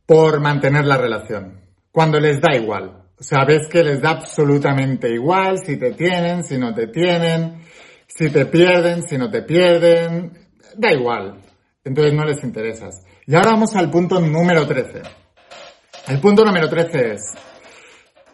por 0.05 0.39
mantener 0.41 0.85
la 0.85 0.97
relación. 0.97 1.59
Cuando 1.91 2.19
les 2.19 2.39
da 2.39 2.55
igual. 2.55 3.03
O 3.19 3.23
sea, 3.23 3.45
ves 3.45 3.67
que 3.67 3.83
les 3.83 3.99
da 3.99 4.11
absolutamente 4.11 5.09
igual 5.09 5.57
si 5.57 5.77
te 5.77 5.93
tienen, 5.93 6.43
si 6.43 6.59
no 6.59 6.71
te 6.75 6.85
tienen, 6.85 7.63
si 8.07 8.29
te 8.29 8.45
pierden, 8.45 9.03
si 9.03 9.17
no 9.17 9.29
te 9.29 9.43
pierden. 9.43 10.31
Da 10.75 10.91
igual. 10.93 11.41
Entonces 11.83 12.13
no 12.13 12.25
les 12.25 12.43
interesas. 12.43 13.03
Y 13.25 13.35
ahora 13.35 13.51
vamos 13.51 13.75
al 13.75 13.89
punto 13.89 14.19
número 14.19 14.65
13. 14.67 15.01
El 16.07 16.19
punto 16.21 16.45
número 16.45 16.69
13 16.69 17.13
es, 17.13 17.33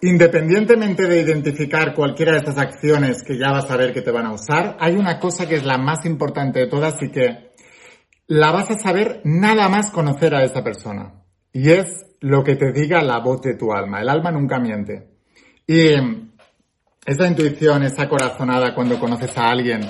independientemente 0.01 1.07
de 1.07 1.21
identificar 1.21 1.93
cualquiera 1.95 2.33
de 2.33 2.39
estas 2.39 2.57
acciones 2.57 3.23
que 3.23 3.38
ya 3.38 3.51
vas 3.51 3.69
a 3.71 3.77
ver 3.77 3.93
que 3.93 4.01
te 4.01 4.12
van 4.12 4.27
a 4.27 4.33
usar, 4.33 4.77
hay 4.79 4.95
una 4.95 5.19
cosa 5.19 5.47
que 5.47 5.55
es 5.55 5.65
la 5.65 5.77
más 5.77 6.05
importante 6.05 6.59
de 6.59 6.67
todas 6.67 7.01
y 7.01 7.09
que 7.09 7.51
la 8.27 8.51
vas 8.51 8.69
a 8.69 8.79
saber 8.79 9.21
nada 9.23 9.69
más 9.69 9.91
conocer 9.91 10.36
a 10.36 10.43
esa 10.43 10.63
persona. 10.63 11.23
Y 11.51 11.71
es 11.71 11.88
lo 12.19 12.43
que 12.43 12.55
te 12.55 12.71
diga 12.71 13.01
la 13.01 13.19
voz 13.19 13.41
de 13.41 13.55
tu 13.55 13.73
alma. 13.73 14.01
El 14.01 14.09
alma 14.09 14.31
nunca 14.31 14.59
miente. 14.59 15.09
Y 15.65 15.93
esa 17.05 17.27
intuición, 17.27 17.83
esa 17.83 18.07
corazonada 18.07 18.73
cuando 18.73 18.99
conoces 18.99 19.37
a 19.37 19.49
alguien 19.49 19.81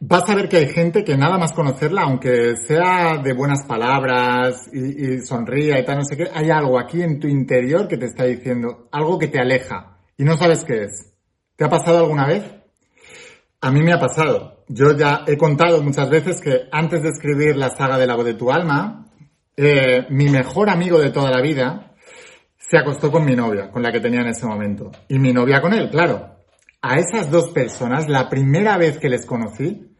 vas 0.00 0.28
a 0.28 0.34
ver 0.34 0.48
que 0.48 0.58
hay 0.58 0.68
gente 0.68 1.04
que 1.04 1.16
nada 1.16 1.38
más 1.38 1.52
conocerla, 1.52 2.02
aunque 2.02 2.56
sea 2.56 3.18
de 3.18 3.32
buenas 3.32 3.64
palabras 3.66 4.68
y, 4.72 5.20
sonría 5.20 5.78
y 5.78 5.84
tal, 5.84 5.98
no 5.98 6.04
sé 6.04 6.16
qué, 6.16 6.28
hay 6.32 6.50
algo 6.50 6.78
aquí 6.78 7.02
en 7.02 7.18
tu 7.18 7.26
interior 7.26 7.88
que 7.88 7.96
te 7.96 8.06
está 8.06 8.24
diciendo, 8.24 8.88
algo 8.92 9.18
que 9.18 9.28
te 9.28 9.40
aleja 9.40 9.98
y 10.16 10.24
no 10.24 10.36
sabes 10.36 10.64
qué 10.64 10.84
es. 10.84 11.12
¿Te 11.56 11.64
ha 11.64 11.68
pasado 11.68 11.98
alguna 11.98 12.26
vez? 12.26 12.44
A 13.60 13.72
mí 13.72 13.82
me 13.82 13.92
ha 13.92 13.98
pasado. 13.98 14.64
Yo 14.68 14.96
ya 14.96 15.24
he 15.26 15.36
contado 15.36 15.82
muchas 15.82 16.08
veces 16.08 16.40
que 16.40 16.68
antes 16.70 17.02
de 17.02 17.08
escribir 17.08 17.56
la 17.56 17.70
saga 17.70 17.98
de 17.98 18.06
la 18.06 18.14
voz 18.14 18.26
de 18.26 18.34
tu 18.34 18.52
alma, 18.52 19.10
eh, 19.56 20.06
mi 20.10 20.28
mejor 20.28 20.70
amigo 20.70 21.00
de 21.00 21.10
toda 21.10 21.30
la 21.30 21.40
vida 21.40 21.87
se 22.68 22.76
acostó 22.76 23.10
con 23.10 23.24
mi 23.24 23.34
novia, 23.34 23.70
con 23.70 23.82
la 23.82 23.90
que 23.90 24.00
tenía 24.00 24.20
en 24.20 24.28
ese 24.28 24.46
momento. 24.46 24.90
Y 25.08 25.18
mi 25.18 25.32
novia 25.32 25.62
con 25.62 25.72
él, 25.72 25.88
claro. 25.90 26.36
A 26.82 26.98
esas 26.98 27.30
dos 27.30 27.50
personas, 27.50 28.08
la 28.08 28.28
primera 28.28 28.76
vez 28.76 28.98
que 28.98 29.08
les 29.08 29.24
conocí, 29.24 29.96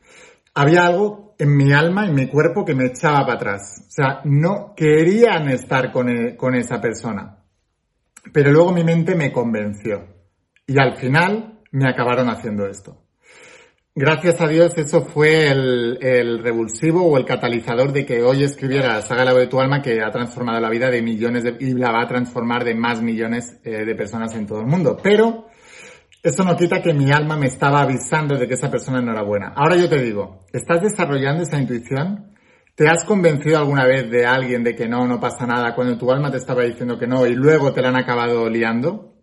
había 0.55 0.87
algo 0.87 1.35
en 1.39 1.57
mi 1.57 1.73
alma, 1.73 2.07
en 2.07 2.15
mi 2.15 2.29
cuerpo, 2.29 2.67
que 2.67 2.75
me 2.75 2.87
echaba 2.87 3.21
para 3.21 3.35
atrás. 3.35 3.87
O 3.89 3.91
sea, 3.91 4.21
no 4.25 4.75
querían 4.77 5.49
estar 5.49 5.91
con, 5.91 6.11
e, 6.11 6.37
con 6.37 6.55
esa 6.55 6.79
persona. 6.79 7.39
Pero 8.33 8.53
luego 8.53 8.73
mi 8.73 8.85
mente 8.85 9.15
me 9.15 9.33
convenció. 9.33 10.05
Y 10.67 10.79
al 10.79 10.97
final 10.99 11.61
me 11.71 11.89
acabaron 11.89 12.29
haciendo 12.29 12.67
esto. 12.67 13.03
Gracias 14.01 14.41
a 14.41 14.47
Dios 14.47 14.79
eso 14.79 15.01
fue 15.01 15.49
el, 15.51 16.39
revulsivo 16.41 17.05
o 17.05 17.19
el 17.19 17.25
catalizador 17.25 17.93
de 17.93 18.07
que 18.07 18.23
hoy 18.23 18.45
escribiera 18.45 19.03
Saga 19.03 19.35
de 19.35 19.49
tu 19.49 19.59
alma 19.59 19.83
que 19.83 20.01
ha 20.01 20.13
transformado 20.13 20.61
la 20.61 20.71
vida 20.71 20.89
de 20.89 21.03
millones 21.03 21.43
de, 21.43 21.57
y 21.59 21.73
la 21.73 21.91
va 21.91 22.03
a 22.03 22.07
transformar 22.07 22.63
de 22.63 22.77
más 22.77 23.03
millones 23.03 23.59
eh, 23.65 23.85
de 23.85 23.95
personas 23.97 24.37
en 24.37 24.47
todo 24.47 24.61
el 24.61 24.69
mundo. 24.69 24.97
Pero 25.03 25.49
eso 26.23 26.45
no 26.45 26.57
quita 26.57 26.81
que 26.81 26.95
mi 26.95 27.11
alma 27.11 27.37
me 27.37 27.49
estaba 27.49 27.81
avisando 27.81 28.37
de 28.37 28.47
que 28.47 28.55
esa 28.55 28.71
persona 28.71 29.03
no 29.03 29.11
era 29.11 29.23
buena. 29.23 29.53
Ahora 29.57 29.75
yo 29.75 29.89
te 29.89 30.01
digo, 30.01 30.45
¿estás 30.53 30.81
desarrollando 30.81 31.43
esa 31.43 31.59
intuición? 31.59 32.37
¿Te 32.77 32.89
has 32.89 33.05
convencido 33.05 33.59
alguna 33.59 33.85
vez 33.85 34.09
de 34.09 34.25
alguien 34.25 34.63
de 34.63 34.77
que 34.77 34.87
no, 34.87 35.09
no 35.09 35.19
pasa 35.19 35.45
nada 35.45 35.75
cuando 35.75 35.99
tu 35.99 36.13
alma 36.13 36.31
te 36.31 36.37
estaba 36.37 36.63
diciendo 36.63 37.01
que 37.01 37.09
no 37.09 37.27
y 37.27 37.35
luego 37.35 37.73
te 37.73 37.83
la 37.83 37.89
han 37.89 37.97
acabado 37.97 38.49
liando? 38.49 39.17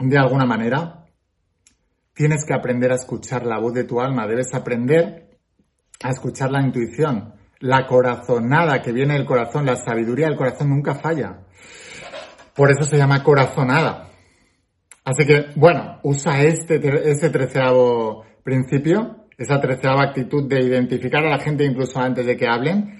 De 0.00 0.18
alguna 0.18 0.46
manera. 0.46 1.05
Tienes 2.16 2.46
que 2.46 2.54
aprender 2.54 2.90
a 2.92 2.94
escuchar 2.94 3.44
la 3.44 3.58
voz 3.58 3.74
de 3.74 3.84
tu 3.84 4.00
alma, 4.00 4.26
debes 4.26 4.54
aprender 4.54 5.36
a 6.02 6.08
escuchar 6.08 6.50
la 6.50 6.62
intuición, 6.62 7.34
la 7.60 7.86
corazonada 7.86 8.80
que 8.80 8.90
viene 8.90 9.12
del 9.12 9.26
corazón, 9.26 9.66
la 9.66 9.76
sabiduría 9.76 10.26
del 10.26 10.36
corazón 10.38 10.70
nunca 10.70 10.94
falla. 10.94 11.40
Por 12.54 12.70
eso 12.70 12.84
se 12.84 12.96
llama 12.96 13.22
corazonada. 13.22 14.08
Así 15.04 15.26
que, 15.26 15.48
bueno, 15.56 16.00
usa 16.04 16.42
este, 16.42 16.80
ese 17.10 17.28
treceavo 17.28 18.24
principio, 18.42 19.26
esa 19.36 19.60
treceava 19.60 20.04
actitud 20.04 20.48
de 20.48 20.60
identificar 20.60 21.22
a 21.22 21.28
la 21.28 21.38
gente 21.38 21.66
incluso 21.66 22.00
antes 22.00 22.24
de 22.24 22.34
que 22.38 22.48
hablen 22.48 22.98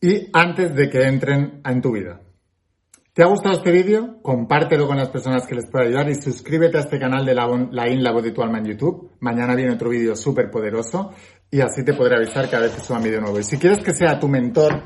y 0.00 0.30
antes 0.32 0.74
de 0.74 0.90
que 0.90 1.04
entren 1.04 1.60
en 1.64 1.80
tu 1.80 1.92
vida. 1.92 2.22
¿Te 3.18 3.24
ha 3.24 3.26
gustado 3.26 3.56
este 3.56 3.72
vídeo? 3.72 4.22
Compártelo 4.22 4.86
con 4.86 4.96
las 4.96 5.08
personas 5.08 5.44
que 5.44 5.56
les 5.56 5.68
pueda 5.68 5.86
ayudar 5.86 6.08
y 6.08 6.14
suscríbete 6.14 6.76
a 6.76 6.82
este 6.82 7.00
canal 7.00 7.26
de 7.26 7.34
la, 7.34 7.48
la 7.72 7.88
In 7.88 8.00
La 8.00 8.12
Voz 8.12 8.22
de 8.22 8.30
tu 8.30 8.42
Alma 8.42 8.58
en 8.58 8.66
YouTube. 8.66 9.10
Mañana 9.18 9.56
viene 9.56 9.74
otro 9.74 9.90
vídeo 9.90 10.14
súper 10.14 10.52
poderoso 10.52 11.10
y 11.50 11.60
así 11.60 11.84
te 11.84 11.94
podré 11.94 12.14
avisar 12.14 12.48
cada 12.48 12.66
vez 12.66 12.76
que 12.76 12.80
suba 12.80 12.98
un 12.98 13.02
vídeo 13.02 13.20
nuevo. 13.20 13.40
Y 13.40 13.42
si 13.42 13.58
quieres 13.58 13.82
que 13.82 13.92
sea 13.92 14.20
tu 14.20 14.28
mentor 14.28 14.84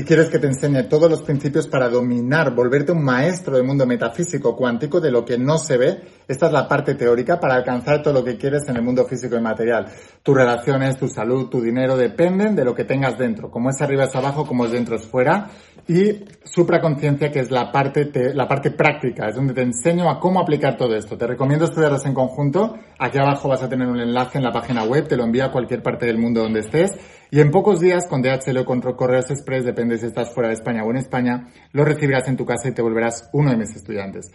y 0.00 0.02
quieres 0.02 0.30
que 0.30 0.38
te 0.38 0.46
enseñe 0.46 0.84
todos 0.88 1.10
los 1.10 1.20
principios 1.20 1.66
para 1.66 1.90
dominar, 1.90 2.54
volverte 2.54 2.90
un 2.90 3.04
maestro 3.04 3.56
del 3.56 3.66
mundo 3.66 3.84
metafísico 3.84 4.56
cuántico 4.56 4.98
de 4.98 5.10
lo 5.10 5.26
que 5.26 5.36
no 5.36 5.58
se 5.58 5.76
ve, 5.76 6.00
esta 6.26 6.46
es 6.46 6.52
la 6.52 6.66
parte 6.66 6.94
teórica 6.94 7.38
para 7.38 7.56
alcanzar 7.56 8.02
todo 8.02 8.14
lo 8.14 8.24
que 8.24 8.38
quieres 8.38 8.66
en 8.68 8.76
el 8.76 8.82
mundo 8.82 9.04
físico 9.04 9.36
y 9.36 9.42
material. 9.42 9.88
Tus 10.22 10.34
relaciones, 10.34 10.96
tu 10.96 11.06
salud, 11.06 11.50
tu 11.50 11.60
dinero 11.60 11.98
dependen 11.98 12.56
de 12.56 12.64
lo 12.64 12.74
que 12.74 12.84
tengas 12.84 13.18
dentro. 13.18 13.50
Como 13.50 13.68
es 13.68 13.82
arriba 13.82 14.04
es 14.04 14.16
abajo, 14.16 14.46
como 14.46 14.64
es 14.64 14.72
dentro 14.72 14.96
es 14.96 15.06
fuera. 15.06 15.50
Y 15.86 16.24
supraconciencia, 16.44 17.30
que 17.30 17.40
es 17.40 17.50
la 17.50 17.70
parte, 17.70 18.10
la 18.32 18.46
parte 18.46 18.70
práctica, 18.70 19.28
es 19.28 19.34
donde 19.34 19.52
te 19.52 19.62
enseño 19.62 20.08
a 20.08 20.18
cómo 20.18 20.40
aplicar 20.40 20.76
todo 20.76 20.94
esto. 20.94 21.18
Te 21.18 21.26
recomiendo 21.26 21.66
estudiarlos 21.66 22.06
en 22.06 22.14
conjunto. 22.14 22.76
Aquí 22.98 23.18
abajo 23.18 23.48
vas 23.48 23.62
a 23.62 23.68
tener 23.68 23.88
un 23.88 24.00
enlace 24.00 24.38
en 24.38 24.44
la 24.44 24.52
página 24.52 24.84
web, 24.84 25.08
te 25.08 25.16
lo 25.16 25.24
envía 25.24 25.46
a 25.46 25.52
cualquier 25.52 25.82
parte 25.82 26.06
del 26.06 26.16
mundo 26.16 26.42
donde 26.42 26.60
estés. 26.60 26.92
Y 27.30 27.40
en 27.40 27.50
pocos 27.50 27.80
días, 27.80 28.06
con 28.08 28.22
DHL 28.22 28.58
o 28.58 28.64
con 28.64 28.80
Correos 28.80 29.30
Express, 29.30 29.64
depende 29.64 29.98
si 29.98 30.06
estás 30.06 30.34
fuera 30.34 30.48
de 30.48 30.54
España 30.54 30.82
o 30.84 30.90
en 30.90 30.96
España, 30.96 31.48
lo 31.72 31.84
recibirás 31.84 32.26
en 32.28 32.36
tu 32.36 32.44
casa 32.44 32.68
y 32.68 32.72
te 32.72 32.82
volverás 32.82 33.30
uno 33.32 33.50
de 33.50 33.56
mis 33.56 33.74
estudiantes. 33.76 34.32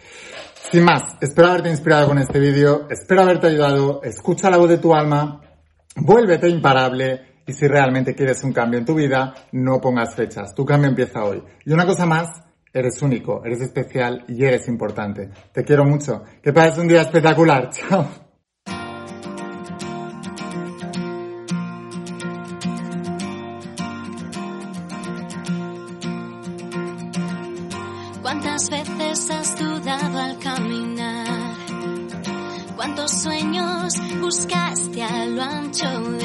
Sin 0.70 0.84
más, 0.84 1.02
espero 1.20 1.48
haberte 1.48 1.70
inspirado 1.70 2.08
con 2.08 2.18
este 2.18 2.38
vídeo, 2.38 2.86
espero 2.90 3.22
haberte 3.22 3.48
ayudado, 3.48 4.02
escucha 4.02 4.50
la 4.50 4.56
voz 4.56 4.70
de 4.70 4.78
tu 4.78 4.94
alma, 4.94 5.42
vuélvete 5.96 6.48
imparable 6.48 7.42
y 7.46 7.52
si 7.52 7.68
realmente 7.68 8.14
quieres 8.14 8.42
un 8.42 8.52
cambio 8.52 8.78
en 8.78 8.86
tu 8.86 8.94
vida, 8.94 9.34
no 9.52 9.80
pongas 9.80 10.14
fechas, 10.14 10.54
tu 10.54 10.64
cambio 10.64 10.88
empieza 10.88 11.22
hoy. 11.22 11.42
Y 11.64 11.72
una 11.72 11.86
cosa 11.86 12.06
más, 12.06 12.42
eres 12.72 13.00
único, 13.02 13.42
eres 13.44 13.60
especial 13.60 14.24
y 14.28 14.44
eres 14.44 14.68
importante. 14.68 15.30
Te 15.52 15.64
quiero 15.64 15.84
mucho. 15.84 16.24
Que 16.42 16.52
pases 16.52 16.78
un 16.78 16.88
día 16.88 17.02
espectacular. 17.02 17.70
Chao. 17.70 18.25
So. 35.76 36.15